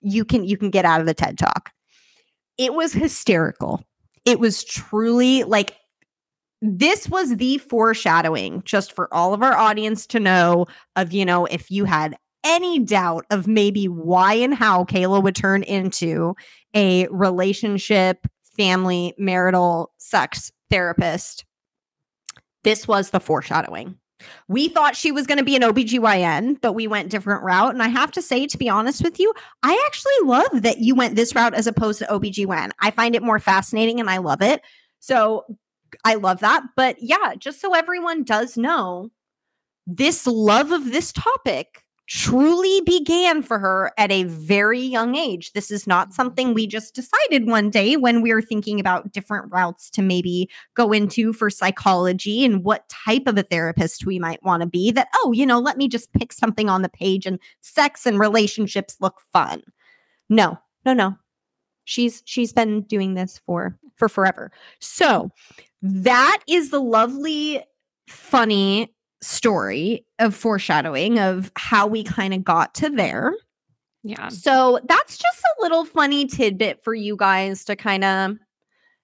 [0.00, 1.70] you can you can get out of the TED talk.
[2.58, 3.84] It was hysterical.
[4.24, 5.76] It was truly like
[6.60, 11.44] this was the foreshadowing just for all of our audience to know of, you know,
[11.46, 16.34] if you had any doubt of maybe why and how Kayla would turn into
[16.74, 18.26] a relationship,
[18.56, 21.44] family, marital, sex therapist.
[22.64, 23.96] This was the foreshadowing.
[24.48, 27.72] We thought she was going to be an OBGYN, but we went different route.
[27.72, 29.32] And I have to say, to be honest with you,
[29.62, 32.70] I actually love that you went this route as opposed to OBGYN.
[32.80, 34.62] I find it more fascinating and I love it.
[35.00, 35.44] So
[36.04, 36.62] I love that.
[36.76, 39.10] But yeah, just so everyone does know,
[39.86, 41.81] this love of this topic
[42.14, 45.50] truly began for her at a very young age.
[45.54, 46.14] This is not mm-hmm.
[46.14, 50.50] something we just decided one day when we were thinking about different routes to maybe
[50.74, 54.90] go into for psychology and what type of a therapist we might want to be.
[54.90, 58.18] That, oh, you know, let me just pick something on the page and sex and
[58.20, 59.62] relationships look fun.
[60.28, 61.16] No, no, no.
[61.84, 64.52] She's she's been doing this for for forever.
[64.80, 65.30] So
[65.80, 67.64] that is the lovely,
[68.06, 73.32] funny story of foreshadowing of how we kind of got to there.
[74.02, 74.28] yeah.
[74.28, 78.36] So that's just a little funny tidbit for you guys to kind of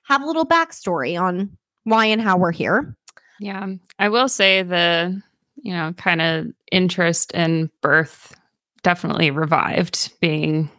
[0.02, 2.96] have a little backstory on why and how we're here.
[3.40, 3.66] Yeah.
[3.98, 5.22] I will say the,
[5.62, 8.34] you know, kind of interest in birth
[8.82, 10.70] definitely revived being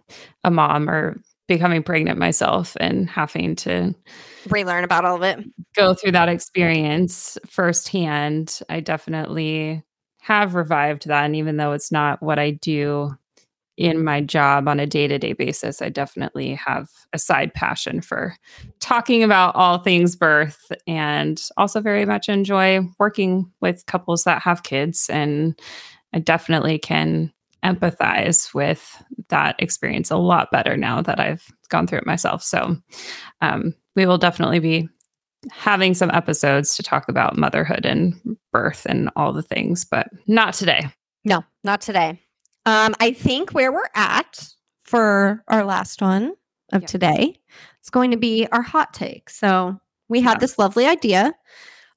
[0.43, 3.93] a mom or becoming pregnant myself and having to
[4.49, 5.45] Relearn about all of it.
[5.75, 8.61] go through that experience firsthand.
[8.69, 9.83] I definitely
[10.21, 11.25] have revived that.
[11.25, 13.17] And even though it's not what I do
[13.75, 18.01] in my job on a day to day basis, I definitely have a side passion
[18.01, 18.35] for
[18.79, 24.63] talking about all things birth and also very much enjoy working with couples that have
[24.63, 25.09] kids.
[25.09, 25.59] And
[26.13, 27.33] I definitely can
[27.63, 32.41] empathize with that experience a lot better now that I've gone through it myself.
[32.43, 32.77] So
[33.41, 34.89] um, we will definitely be
[35.51, 38.13] having some episodes to talk about motherhood and
[38.51, 40.87] birth and all the things, but not today.
[41.23, 42.21] No, not today.
[42.65, 44.47] Um, I think where we're at
[44.83, 46.33] for our last one
[46.73, 46.87] of Yeah.
[46.87, 47.35] today
[47.83, 49.29] is going to be our hot take.
[49.29, 49.79] So
[50.09, 50.39] we had Yeah.
[50.39, 51.33] this lovely idea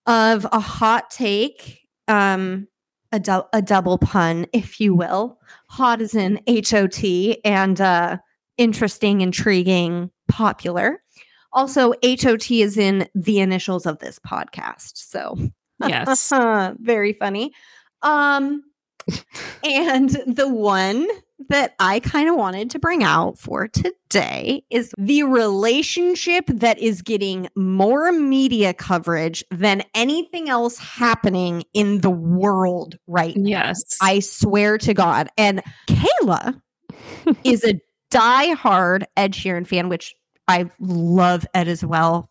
[0.06, 2.68] of a hot take, um,
[3.12, 5.38] a, dou- a double pun, if you will.
[5.68, 8.18] Hot is in H O T and uh,
[8.58, 11.02] interesting, intriguing, popular.
[11.52, 14.92] Also, H O T is in the initials of this podcast.
[14.94, 15.36] So
[15.86, 16.32] Yes.
[16.80, 17.52] very funny.
[18.02, 18.62] Um,
[19.64, 21.06] and the one
[21.48, 27.02] that I kind of wanted to bring out for today is the relationship that is
[27.02, 33.48] getting more media coverage than anything else happening in the world right now.
[33.48, 33.82] yes.
[34.00, 35.28] I swear to God.
[35.36, 36.60] And Kayla
[37.44, 37.80] is a
[38.10, 40.14] diehard Ed Sheeran fan, which
[40.48, 42.28] I love Ed as well.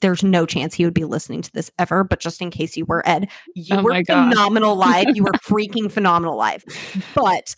[0.00, 2.84] there's no chance he would be listening to this ever, but just in case you
[2.84, 5.06] were, Ed, you Oh were phenomenal live.
[5.14, 6.64] You were freaking phenomenal live.
[7.14, 7.56] But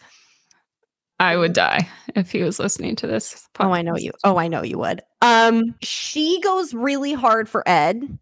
[1.18, 3.48] I would die if he was listening to this.
[3.60, 4.12] oh, I know you.
[4.24, 5.00] Oh, I know you would.
[5.22, 8.18] Um, she goes really hard for Ed.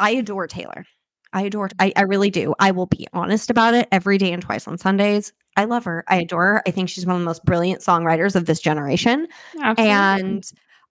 [0.00, 0.84] I adore Taylor.
[1.32, 1.68] I adore.
[1.78, 2.54] I, I really do.
[2.58, 5.32] I will be honest about it every day and twice on Sundays.
[5.56, 6.04] I love her.
[6.08, 6.62] I adore her.
[6.66, 9.26] I think she's one of the most brilliant songwriters of this generation.
[9.60, 9.90] Absolutely.
[9.92, 10.50] and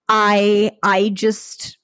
[0.09, 1.77] i i just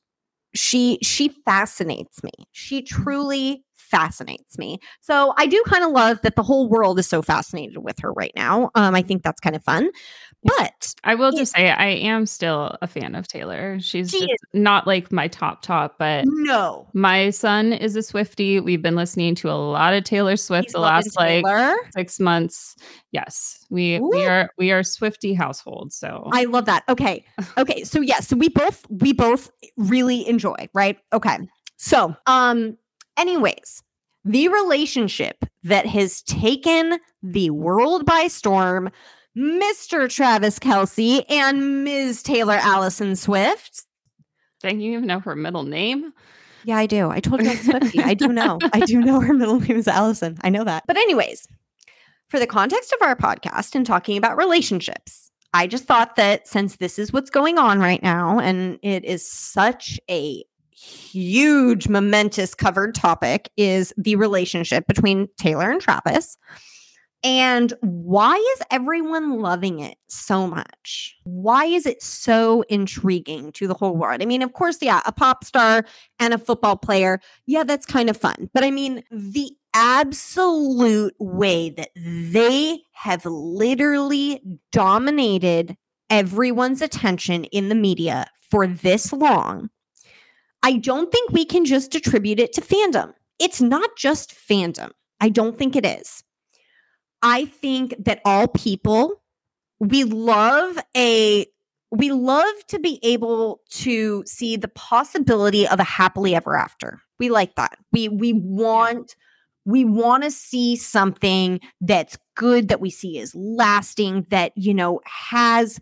[0.54, 4.80] she she fascinates me she truly fascinates me.
[5.02, 8.12] So i do kind of love that the whole world is so fascinated with her
[8.14, 8.72] right now.
[8.76, 9.90] Um i think that's kind of fun
[10.44, 13.78] but I will just say I am still a fan of Taylor.
[13.82, 16.88] She's She just not like my top top, but no.
[16.94, 18.64] my son is a Swiftie.
[18.64, 21.46] We've been listening to a lot of Taylor Swift he's the last like
[21.94, 22.78] six months.
[23.12, 24.10] Yes, we Ooh.
[24.10, 25.92] we are we are Swiftie household.
[25.92, 26.84] So i love that.
[26.88, 27.26] Okay.
[27.58, 30.98] Okay so yes so we both we both really enjoy right?
[31.12, 31.38] Okay.
[31.76, 32.78] So um
[33.20, 33.84] anyways
[34.26, 38.90] the relationship that has taken the world by storm
[39.38, 40.10] Mr.
[40.10, 42.24] Travis Kelce and Ms.
[42.24, 43.86] Taylor Allison Swift.
[44.62, 46.12] dang, you even know her middle name?
[46.66, 47.10] Yeah, I do.
[47.10, 48.04] I told you I'm Swiftie.
[48.04, 48.60] I do know.
[48.74, 50.38] I do know her middle name is Allison.
[50.42, 50.84] I know that.
[50.88, 51.48] But, anyways,
[52.28, 56.76] for the context of our podcast and talking about relationships, I just thought that since
[56.76, 60.44] this is what's going on right now, and it is such a
[60.80, 66.38] huge, momentous covered topic, is the relationship between Taylor and Travis.
[67.22, 71.18] And why is everyone loving it so much?
[71.24, 74.22] Why is it so intriguing to the whole world?
[74.22, 75.84] I mean, of course, yeah, a pop star
[76.20, 78.50] and a football player, yeah, that's kind of fun.
[78.54, 85.76] But I mean, the absolute way that they have literally dominated
[86.10, 89.70] everyone's attention in the media for this long,
[90.64, 93.14] I don't think we can just attribute it to fandom.
[93.40, 94.92] It's not just fandom.
[95.22, 96.24] I don't think it is.
[97.22, 99.22] I think that all people,
[99.80, 101.46] we love a
[101.92, 107.02] we love to be able to see the possibility of a happily ever after.
[107.18, 107.78] We like that.
[107.92, 109.16] We we want
[109.66, 115.02] we want to see something that's good that we see is lasting that you know
[115.06, 115.80] has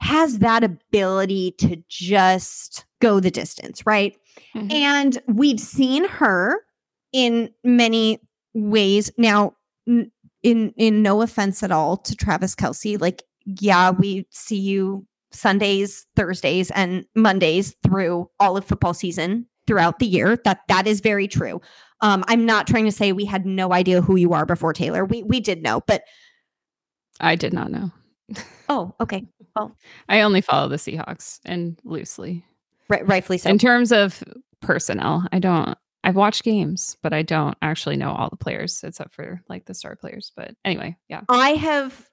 [0.00, 4.16] has that ability to just go the distance, right?
[4.54, 4.72] Mhm.
[4.72, 6.56] And we've seen her
[7.12, 8.20] in many
[8.54, 9.10] ways.
[9.16, 9.54] Now,
[9.86, 10.10] in
[10.42, 16.70] in no offense at all to Travis Kelce, like yeah, we see you Sundays, Thursdays,
[16.72, 20.36] and Mondays through all of football season throughout the year.
[20.44, 21.60] That that is very true.
[22.02, 25.04] Um, I'm not trying to say we had no idea who you are before Taylor.
[25.04, 26.02] We we did know, but
[27.20, 27.90] I did not know.
[28.68, 29.26] oh, okay,
[29.56, 29.76] Well,
[30.08, 32.44] I only follow the Seahawks and loosely.
[32.90, 33.48] Right, rightfully so.
[33.48, 34.22] In terms of
[34.60, 35.76] personnel, I don't.
[36.02, 39.74] I've watched games, but I don't actually know all the players except for like the
[39.74, 40.32] star players.
[40.34, 42.06] But anyway, yeah, I have.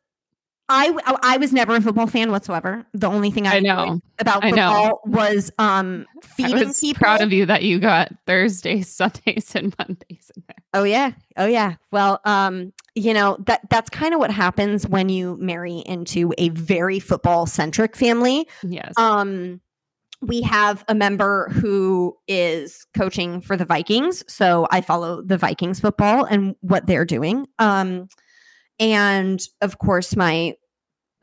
[0.69, 2.85] I I was never a football fan whatsoever.
[2.93, 4.01] The only thing I, I know.
[4.19, 4.73] about I know.
[4.73, 6.99] football was um I feeding was people.
[6.99, 10.57] proud of you that you got Thursdays, Sundays, and Mondays in there.
[10.73, 11.11] Oh yeah.
[11.37, 11.75] Oh yeah.
[11.93, 16.49] Well, um, you know, that that's kind of what happens when you marry into a
[16.49, 18.45] very football centric family.
[18.61, 18.93] Yes.
[18.97, 19.61] Um
[20.21, 25.79] we have a member who is coaching for the Vikings, so I follow the Vikings
[25.79, 27.47] football and what they're doing.
[27.59, 28.07] Um
[28.79, 30.55] and of course my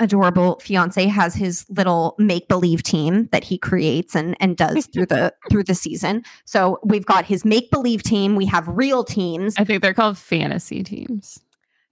[0.01, 5.07] adorable fiance has his little make believe team that he creates and and does through
[5.07, 6.23] the through the season.
[6.45, 9.55] So we've got his make believe team, we have real teams.
[9.59, 11.41] I think they're called fantasy teams.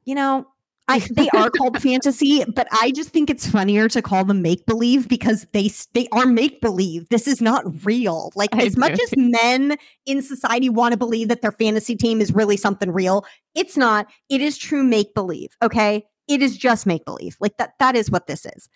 [0.05, 0.47] You know,
[0.89, 4.67] I they are called fantasy, but I just think it's funnier to call them make
[4.67, 7.09] believe because they they are make believe.
[7.09, 8.33] This is not real.
[8.35, 9.77] Like I as much as men
[10.07, 13.25] in society want to believe that their fantasy team is really something real,
[13.55, 14.07] it's not.
[14.29, 16.05] It is true make believe, okay?
[16.29, 17.37] It is just make believe.
[17.41, 18.69] Like that that is what this is.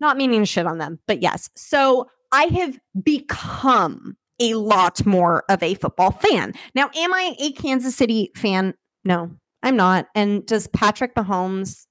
[0.00, 1.50] Not meaning to shit on them, but yes.
[1.56, 6.52] So I have become a lot more of a football fan.
[6.74, 8.74] Now, am I a Kansas City fan?
[9.04, 9.30] No,
[9.64, 10.06] I'm not.
[10.14, 11.86] And does Patrick Mahomes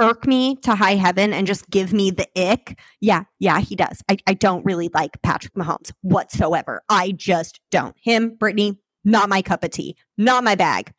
[0.00, 2.80] irk me to high heaven and just give me the ick?
[3.00, 4.02] Yeah, yeah, he does.
[4.08, 6.82] I, I don't really like Patrick Mahomes whatsoever.
[6.88, 7.94] I just don't.
[8.02, 10.92] Him, Brittany, not my cup of tea, not my bag.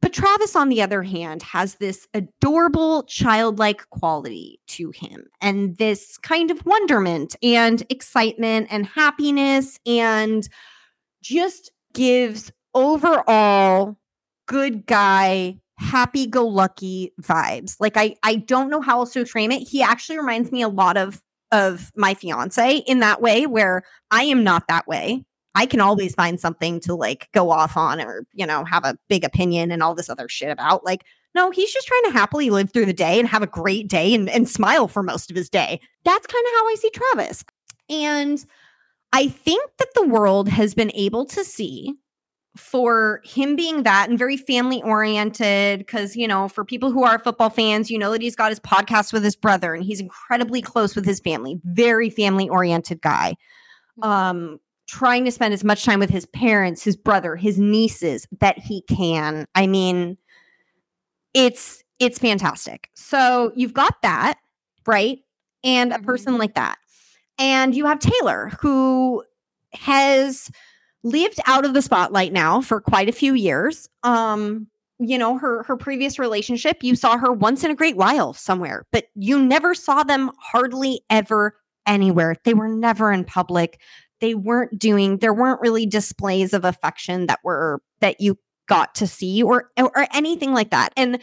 [0.00, 6.18] But Travis, on the other hand, has this adorable childlike quality to him and this
[6.18, 10.46] kind of wonderment and excitement and happiness and
[11.22, 13.96] just gives overall
[14.46, 17.76] good guy, happy go lucky vibes.
[17.80, 19.66] Like I I don't know how else to frame it.
[19.66, 21.22] He actually reminds me a lot of
[21.52, 25.24] of my fiance in that way where I am not that way.
[25.54, 28.96] I can always find something to like go off on or, you know, have a
[29.08, 30.84] big opinion and all this other shit about.
[30.84, 31.04] Like,
[31.34, 34.14] no, he's just trying to happily live through the day and have a great day
[34.14, 35.80] and, and smile for most of his day.
[36.04, 37.44] That's kind of how I see Travis.
[37.88, 38.44] And
[39.12, 41.94] I think that the world has been able to see
[42.56, 47.18] for him being that and very family oriented because you know for people who are
[47.18, 50.62] football fans you know that he's got his podcast with his brother and he's incredibly
[50.62, 53.34] close with his family very family oriented guy.
[54.00, 54.08] Mm-hmm.
[54.08, 58.58] um trying to spend as much time with his parents his brother his nieces that
[58.58, 59.46] he can.
[59.54, 60.16] I mean
[61.32, 62.90] it's it's fantastic.
[62.94, 64.38] So you've got that
[64.86, 65.18] right?
[65.62, 66.04] And a mm-hmm.
[66.04, 66.78] person like that.
[67.38, 69.24] And you have taylor who
[69.72, 70.50] has
[71.04, 73.88] lived out of the spotlight now for quite a few years.
[74.02, 74.66] Um,
[74.98, 78.86] you know, her her previous relationship, you saw her once in a great while somewhere,
[78.90, 81.56] but you never saw them hardly ever
[81.86, 82.36] anywhere.
[82.44, 83.80] They were never in public.
[84.20, 89.06] They weren't doing there weren't really displays of affection that were that you got to
[89.06, 90.92] see or or anything like that.
[90.96, 91.18] And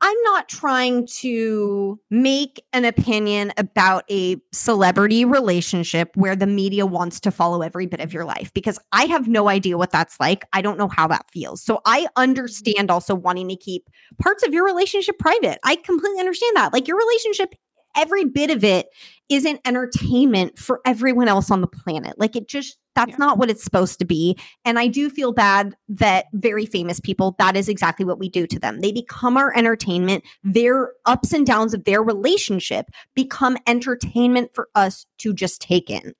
[0.00, 7.18] I'm not trying to make an opinion about a celebrity relationship where the media wants
[7.20, 10.44] to follow every bit of your life because I have no idea what that's like.
[10.52, 11.62] I don't know how that feels.
[11.62, 12.22] So I mm-hmm.
[12.22, 13.88] understand also wanting to keep
[14.20, 15.58] parts of your relationship private.
[15.64, 16.72] I completely understand that.
[16.72, 17.54] Like your relationship
[17.96, 18.88] every bit of it
[19.28, 22.18] isn't entertainment for everyone else on the planet.
[22.18, 23.16] Like it just that's yeah.
[23.18, 24.36] not what it's supposed to be.
[24.64, 28.44] And I do feel bad that very famous people, that is exactly what we do
[28.48, 28.80] to them.
[28.80, 30.24] They become our entertainment.
[30.42, 36.12] Their ups and downs of their relationship become entertainment for us to just take in.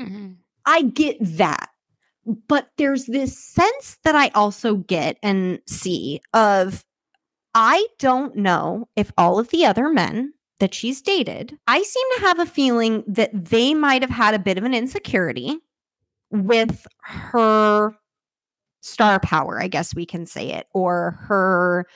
[0.00, 0.32] Mm-hmm.
[0.64, 1.70] I get that.
[2.46, 6.84] But there's this sense that I also get and see of
[7.52, 12.20] I don't know if all of the other men that she's dated, I seem to
[12.20, 15.58] have a feeling that they might have had a bit of an insecurity
[16.32, 17.94] with her
[18.80, 21.86] star power, I guess we can say it, or her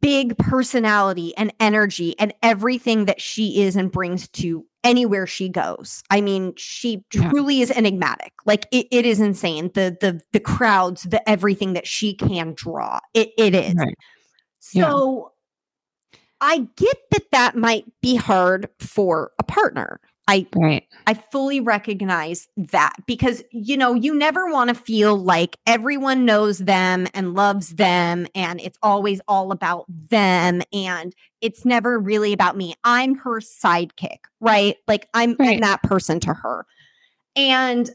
[0.00, 6.02] big personality and energy and everything that she is and brings to anywhere she goes.
[6.10, 7.62] I mean, she truly yeah.
[7.64, 8.32] is enigmatic.
[8.46, 9.70] Like it, it is insane.
[9.74, 13.00] The the the crowds, the everything that she can draw.
[13.14, 13.74] It it is.
[13.74, 13.96] Right.
[14.60, 15.32] So
[16.40, 20.00] I get that that might be hard for a partner.
[20.30, 20.86] I right.
[21.08, 26.58] I fully recognize that because you know, you never want to feel like everyone knows
[26.58, 32.56] them and loves them and it's always all about them and it's never really about
[32.56, 32.74] me.
[32.84, 34.76] I'm her sidekick, right?
[34.86, 35.54] Like I'm, right.
[35.54, 36.64] I'm that person to her.
[37.34, 37.90] And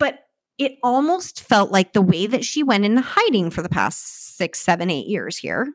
[0.00, 0.24] but
[0.58, 4.58] it almost felt like the way that she went into hiding for the past six,
[4.58, 5.72] seven, eight years here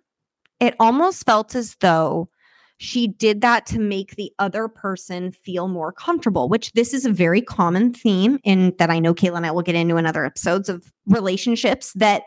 [0.59, 2.29] it almost felt as though
[2.81, 7.13] she did that to make the other person feel more comfortable, which this is a
[7.13, 10.25] very common theme in that I know Kayla and I will get into in other
[10.25, 12.23] episodes of relationships that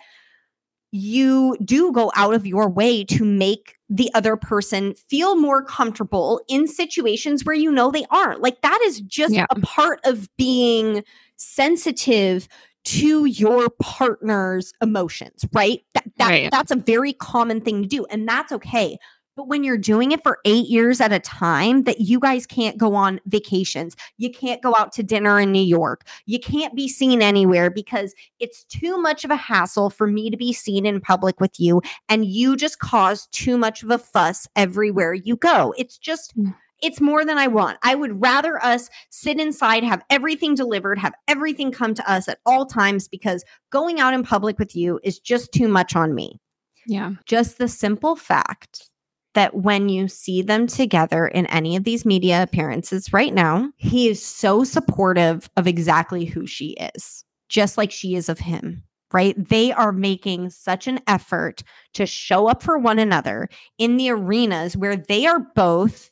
[0.92, 6.40] you do go out of your way to make the other person feel more comfortable
[6.46, 8.40] in situations where you know they aren't.
[8.40, 9.46] Like that is just yeah.
[9.50, 11.02] a part of being
[11.34, 12.46] sensitive
[12.84, 15.80] to your partner's emotions, right?
[15.94, 16.50] That, that right.
[16.52, 18.98] that's a very common thing to do and that's okay.
[19.36, 22.78] But when you're doing it for 8 years at a time that you guys can't
[22.78, 26.88] go on vacations, you can't go out to dinner in New York, you can't be
[26.88, 31.00] seen anywhere because it's too much of a hassle for me to be seen in
[31.00, 35.74] public with you and you just cause too much of a fuss everywhere you go.
[35.76, 37.78] It's just mm it's more than I want.
[37.82, 42.40] I would rather us sit inside, have everything delivered, have everything come to us at
[42.44, 46.40] all times because going out in public with you is just too much on me.
[46.86, 47.12] Yeah.
[47.24, 48.90] Just the simple fact
[49.34, 54.08] that when you see them together in any of these media appearances right now, he
[54.08, 58.84] is so supportive of exactly who she is, just like she is of him
[59.14, 59.48] right?
[59.48, 61.62] They are making such an effort
[61.94, 63.48] to show up for one another
[63.78, 66.10] in the arenas where they are both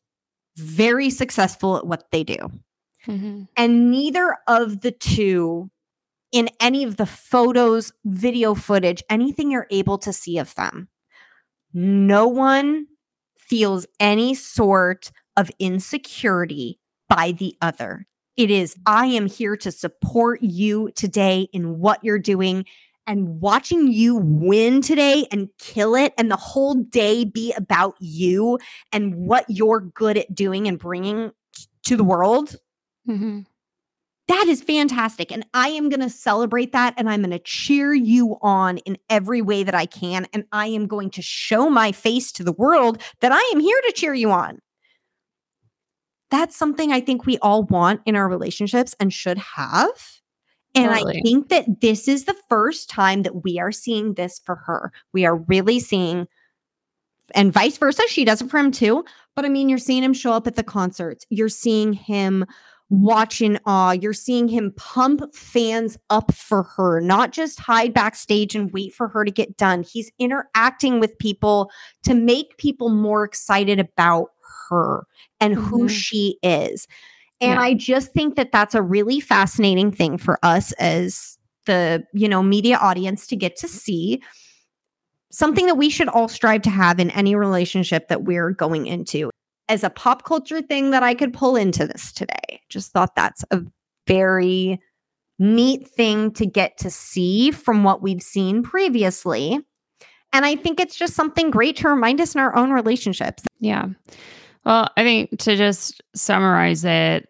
[0.57, 2.39] very successful at what they do.
[3.09, 3.43] Mm-hmm.
[3.57, 5.69] And neither of the two,
[6.31, 10.89] in any of the photos, video footage, anything you're able to see of them,
[11.75, 12.87] no one
[13.53, 16.81] feels any sort of insecurity
[17.11, 18.07] by the other.
[18.35, 22.65] It is, I am here to support you today in what you're doing
[23.07, 28.59] and watching you win today and kill it and the whole day be about you
[28.91, 31.31] and what you're good at doing and bringing
[31.85, 32.57] to the world.
[33.07, 33.41] Mm-hmm.
[34.33, 35.31] That is fantastic.
[35.31, 38.97] And I am going to celebrate that and I'm going to cheer you on in
[39.11, 40.27] every way that I can.
[40.33, 43.79] And I am going to show my face to the world that I am here
[43.87, 44.61] to cheer you on.
[46.33, 50.21] that's something I think we all want in our relationships and should have.
[50.75, 51.19] And Totally.
[51.19, 54.93] I think that this is the first time that we are seeing this for her.
[55.13, 56.27] We are really seeing,
[57.35, 59.05] and vice versa, she does it for him too.
[59.37, 62.47] But I mean, you're seeing him show up at the concerts, you're seeing him
[62.93, 68.55] watch in awe, you're seeing him pump fans up for her, not just hide backstage
[68.55, 69.83] and wait for her to get done.
[69.83, 71.71] He's interacting with people
[72.03, 74.29] to make people more excited about
[74.69, 75.07] her
[75.41, 75.91] and who Mhm.
[75.91, 76.87] she is.
[77.41, 77.63] And Yeah.
[77.63, 82.43] I just think that that's a really fascinating thing for us as the, you know,
[82.43, 84.23] media audience to get to see
[85.31, 89.31] something that we should all strive to have in any relationship that we're going into.
[89.73, 92.61] As a pop culture thing that I could pull into this today.
[92.69, 93.63] Just thought that's a
[94.07, 94.79] very
[95.39, 99.59] neat thing to get to see from what we've seen previously.
[100.35, 103.45] And I think it's just something great to remind us in our own relationships.
[103.61, 103.87] Yeah.
[104.67, 107.27] Well, I think to just summarize it,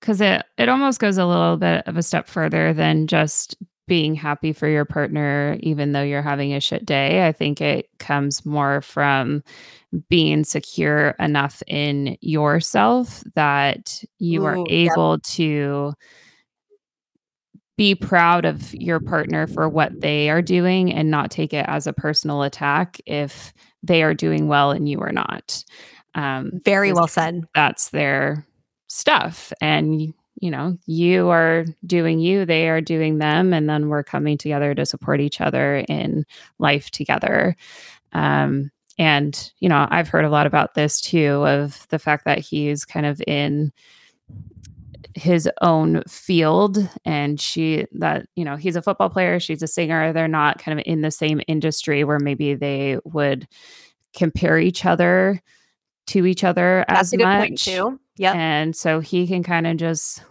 [0.00, 3.56] because it it almost goes a little bit of a step further than just
[3.88, 7.26] being happy for your partner, even though you're having a shit day.
[7.26, 9.42] I think it comes more from
[10.08, 14.92] being secure enough in yourself that you are Ooh, yep.
[14.92, 15.94] able to
[17.76, 21.86] be proud of your partner for what they are doing and not take it as
[21.86, 23.52] a personal attack if
[23.82, 25.64] they are doing well and you are not.
[26.14, 27.44] Um, Very well said.
[27.54, 28.44] that's their
[28.88, 29.52] stuff.
[29.60, 33.52] And, you know, you are doing you, they are doing them.
[33.52, 36.24] And then we're coming together to support each other in
[36.58, 37.56] life together.
[38.12, 42.38] Um, and, you know, I've heard a lot about this too of the fact that
[42.38, 43.72] he's kind of in
[45.14, 50.12] his own field and she that you know he's a football player she's a singer
[50.12, 53.48] they're not kind of in the same industry where maybe they would
[54.14, 55.42] compare each other
[56.08, 58.00] to each other That's as a good much point too.
[58.16, 58.34] Yep.
[58.34, 60.22] and so he can kind of just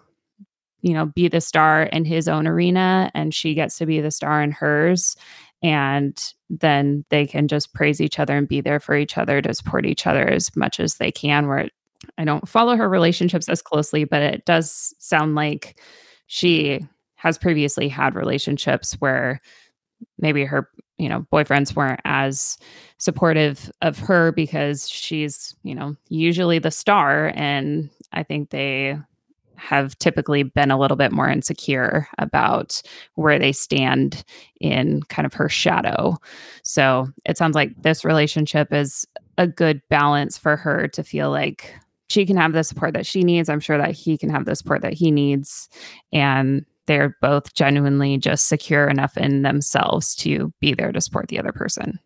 [0.82, 4.12] you know be the star in his own arena and she gets to be the
[4.12, 5.16] star in hers
[5.64, 9.54] and then they can just praise each other and be there for each other to
[9.54, 11.70] support each other as much as they can where
[12.18, 15.80] i don't follow her relationships as closely but it does sound like
[16.28, 16.80] she
[17.16, 19.40] has previously had relationships where
[20.20, 22.58] maybe her you know boyfriends weren't as
[22.98, 27.32] supportive of her because she's you know usually the star.
[27.36, 28.98] And i think they
[29.58, 32.82] have typically been a little bit more insecure about
[33.16, 34.24] where they stand
[34.62, 36.16] in kind of her shadow.
[36.64, 39.06] So it sounds like this relationship is
[39.38, 41.74] a good balance for her to feel like
[42.10, 43.50] she can have the support that she needs.
[43.50, 45.70] I'm sure that he can have the support that he needs.
[46.14, 51.40] And they're both genuinely just secure enough in themselves to be there to support the
[51.40, 52.00] other person.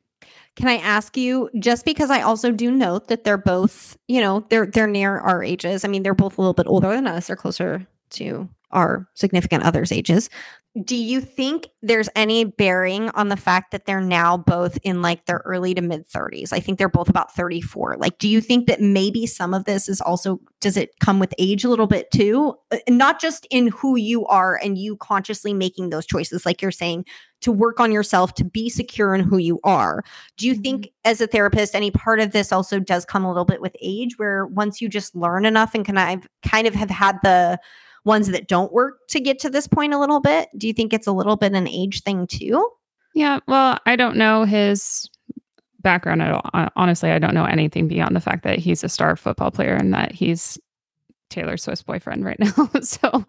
[0.55, 4.45] Can I ask you just because I also do note that they're both, you know,
[4.49, 5.85] they're they're near our ages.
[5.85, 7.27] I mean, they're both a little bit older than us.
[7.27, 10.29] They're closer to our significant others' ages.
[10.85, 15.25] Do you think there's any bearing on the fact that they're now both in like
[15.25, 16.53] their early to mid 30s?
[16.53, 17.97] I think they're both about 34.
[17.99, 21.33] Like, do you think that maybe some of this is also, does it come with
[21.37, 22.55] age a little bit too?
[22.71, 26.71] Uh, Not just in who you are and you consciously making those choices, like you're
[26.71, 27.05] saying,
[27.41, 30.05] to work on yourself, to be secure in who you are.
[30.37, 33.43] Do you think, as a therapist, any part of this also does come a little
[33.43, 36.89] bit with age, where once you just learn enough and can I kind of have
[36.89, 37.59] had the
[38.03, 40.49] ones that don't work to get to this point a little bit?
[40.57, 42.69] Do you think it's a little bit an age thing too?
[43.13, 45.09] Yeah, well, I don't know his
[45.81, 46.69] background at all.
[46.75, 49.93] Honestly, I don't know anything beyond the fact that he's a star football player and
[49.93, 50.57] that he's
[51.29, 52.69] Taylor Swift's boyfriend right now.
[52.81, 53.25] so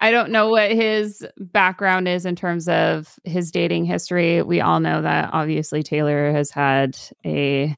[0.00, 4.42] I don't know what his background is in terms of his dating history.
[4.42, 7.76] We all know that obviously Taylor has had a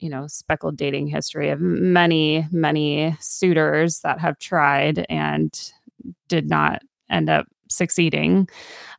[0.00, 5.72] you know speckled dating history of many many suitors that have tried and
[6.28, 8.48] did not end up succeeding.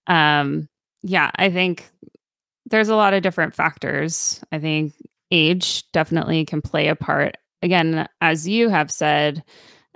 [0.07, 0.67] Um
[1.03, 1.87] yeah i think
[2.67, 4.43] there's a lot of different factors.
[4.51, 4.93] I think
[5.31, 7.37] age definitely can play a part.
[7.61, 9.43] Again as you have said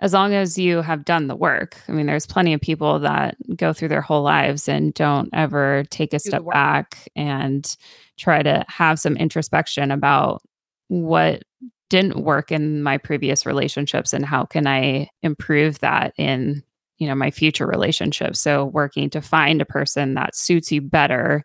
[0.01, 3.35] as long as you have done the work i mean there's plenty of people that
[3.55, 7.75] go through their whole lives and don't ever take a the step back and
[8.17, 10.41] try to have some introspection about
[10.89, 11.41] what
[11.89, 16.61] didn't work in my previous relationships and how can i improve that in
[16.99, 18.39] you know my future relationships?
[18.39, 21.43] So working to find a person that suits you better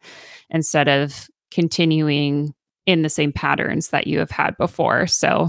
[0.50, 2.52] instead of continuing
[2.86, 5.06] in the same patterns that you have had before.
[5.06, 5.48] So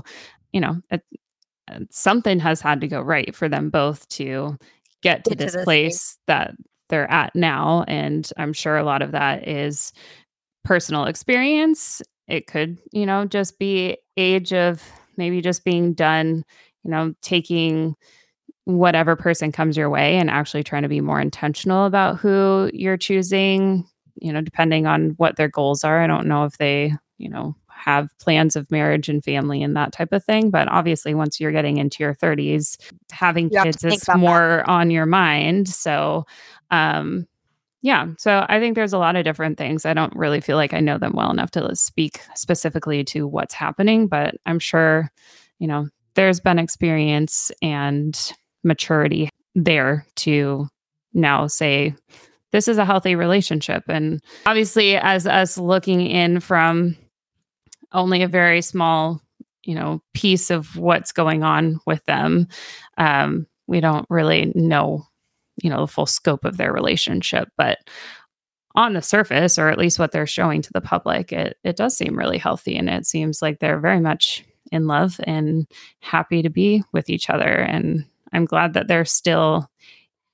[0.53, 1.01] you know it,
[1.69, 4.57] uh, something has had to go right for them both to
[5.01, 6.53] get to Get to this this place that
[6.89, 9.91] they're at now and i'm sure a lot of that is
[10.63, 14.83] personal experience it could you know just be age of
[15.17, 16.43] maybe just being done
[16.85, 17.95] you know, taking
[18.65, 22.97] whatever person comes your way and actually trying to be more intentional about who you're
[22.97, 23.85] choosing,
[24.21, 26.01] you know, depending on what their goals are.
[26.01, 29.91] I don't know if they, you know, have plans of marriage and family and that
[29.91, 30.51] type of thing.
[30.51, 32.77] But obviously, once you're getting into your 30s,
[33.11, 34.69] having you kids is more that.
[34.69, 35.67] on your mind.
[35.67, 36.25] So,
[36.71, 37.27] um,
[37.85, 38.07] yeah.
[38.17, 39.85] So I think there's a lot of different things.
[39.85, 43.53] I don't really feel like I know them well enough to speak specifically to what's
[43.53, 45.11] happening, but I'm sure,
[45.59, 48.19] you know, there's been experience and
[48.63, 50.67] maturity there to
[51.13, 51.93] now say
[52.51, 56.97] this is a healthy relationship and obviously as us looking in from
[57.91, 59.21] only a very small
[59.63, 62.47] you know piece of what's going on with them
[62.97, 65.05] um, we don't really know
[65.61, 67.79] you know the full scope of their relationship but
[68.75, 71.95] on the surface or at least what they're showing to the public it, it does
[71.97, 75.67] seem really healthy and it seems like they're very much in love and
[75.99, 79.69] happy to be with each other and I'm glad that they're still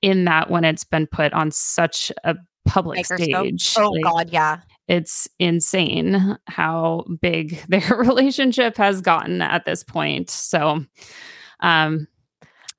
[0.02, 2.36] in that when it's been put on such a
[2.66, 3.46] public Microscope.
[3.46, 3.74] stage.
[3.78, 4.60] Oh like, God, yeah.
[4.88, 10.30] It's insane how big their relationship has gotten at this point.
[10.30, 10.84] So,
[11.60, 12.08] um,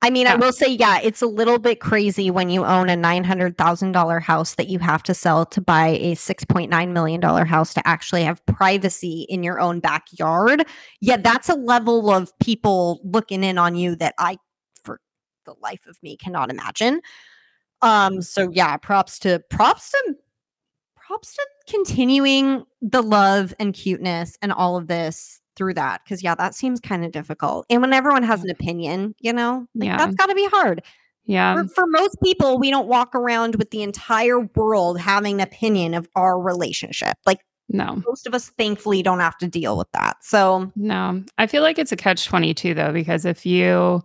[0.04, 0.34] I mean, yeah.
[0.34, 4.54] I will say, yeah, it's a little bit crazy when you own a $900,000 house
[4.56, 9.24] that you have to sell to buy a $6.9 million house to actually have privacy
[9.30, 10.66] in your own backyard.
[11.00, 14.36] Yeah, that's a level of people looking in on you that I
[14.82, 15.00] for
[15.46, 17.00] the life of me cannot imagine.
[17.80, 20.16] Um, so yeah, props to props to
[20.96, 26.34] props to continuing the love and cuteness and all of this through that because yeah
[26.34, 29.96] that seems kind of difficult and when everyone has an opinion you know like, yeah.
[29.96, 30.82] that's got to be hard.
[31.26, 31.54] Yeah.
[31.54, 35.94] For, for, most people we don't walk around with the entire world having an opinion
[35.94, 37.40] of our relationship like
[37.70, 38.02] no.
[38.06, 41.78] most of us thankfully don't have to deal with that so no i feel like
[41.78, 44.02] it's a catch 22 though because if you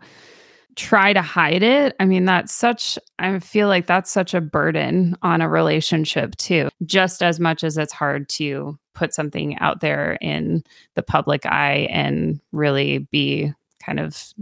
[0.79, 5.17] try to hide it, I mean, that's such, I feel like that's such a burden
[5.21, 10.17] on a relationship too, just as much as it's hard to put something out there
[10.21, 10.63] in
[10.95, 13.51] the public eye and really be
[13.85, 14.33] kind of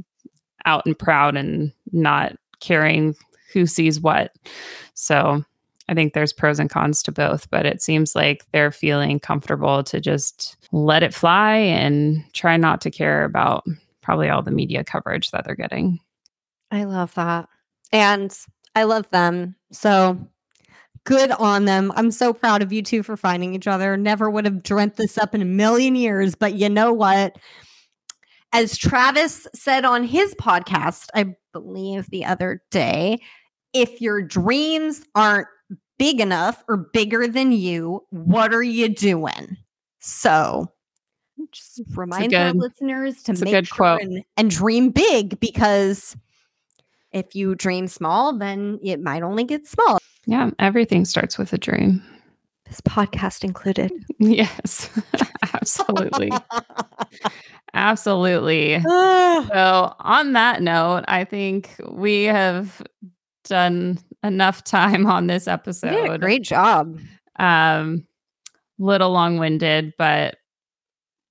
[0.64, 3.16] out and proud and not caring
[3.52, 4.32] who sees what.
[4.94, 5.44] So
[5.90, 9.84] I think there's pros and cons to both, but it seems like they're feeling comfortable
[9.86, 13.66] to just let it fly and try not to care about
[14.02, 16.00] probably all the media coverage that they're getting.
[16.72, 17.48] I love that.
[17.92, 18.38] And
[18.76, 19.56] I love them.
[19.72, 20.18] So
[21.06, 21.92] good on them.
[21.96, 23.96] I'm so proud of you two for finding each other.
[23.96, 26.36] Never would have dreamt this up in a million years.
[26.36, 27.38] But you know what?
[28.54, 33.20] As Travis said on his podcast, I believe the other day,
[33.74, 35.48] if your dreams aren't
[35.98, 39.58] big enough or bigger than you, what are you doing?
[40.00, 40.72] So
[41.52, 46.16] just remind good, our listeners to make sure and, and dream big because
[47.18, 49.98] if you dream small, then it might only get small.
[50.26, 52.04] Yeah, everything starts with a dream.
[52.66, 53.92] This podcast included.
[54.20, 54.90] Yes,
[55.54, 56.32] absolutely.
[57.76, 58.82] absolutely.
[58.82, 62.82] so, on that note, I think we have
[63.44, 66.20] done enough time on this episode.
[66.20, 67.00] great job.
[67.38, 68.08] Um,
[68.80, 70.38] little long winded, but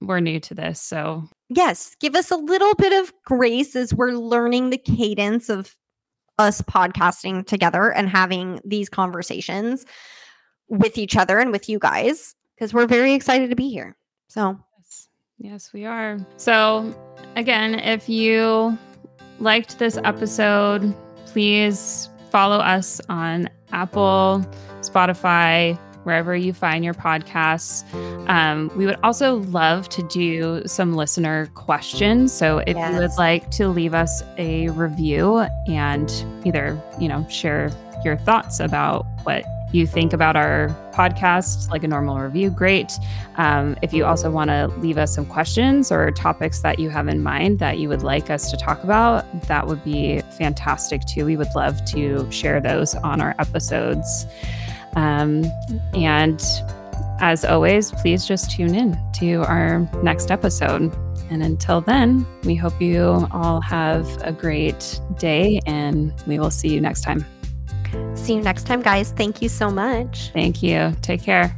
[0.01, 0.81] we're new to this.
[0.81, 5.75] So yes, give us a little bit of grace as we're learning the cadence of
[6.39, 9.87] us podcasting together and having these conversations
[10.69, 13.97] with each other and with you guys because we're very excited to be here.
[14.29, 15.09] So, yes,
[15.39, 16.19] yes we are.
[16.37, 16.95] So,
[17.37, 18.77] again, if you
[19.39, 20.95] liked this episode,
[21.27, 24.45] please follow us on Apple,
[24.81, 27.85] Spotify, wherever you find your podcasts.
[28.29, 32.33] Um, we would also love to do some listener questions.
[32.33, 32.93] So if yes.
[32.93, 36.09] you would like to leave us a review and
[36.45, 37.73] either, you know, share
[38.05, 42.93] your thoughts about what you think about our podcast, like a normal review, great.
[43.37, 47.09] Um, if you also want to leave us some questions or topics that you have
[47.09, 51.25] in mind that you would like us to talk about, that would be fantastic too.
[51.25, 54.27] We would love to share those on our episodes.
[54.97, 55.45] Um,
[55.95, 56.43] and
[57.21, 60.93] as always, please just tune in to our next episode.
[61.31, 66.69] And until then, we hope you all have a great day and we will see
[66.69, 67.25] you next time.
[68.15, 69.13] See you next time, guys.
[69.13, 70.31] Thank you so much.
[70.33, 70.95] Thank you.
[71.03, 71.57] Take care.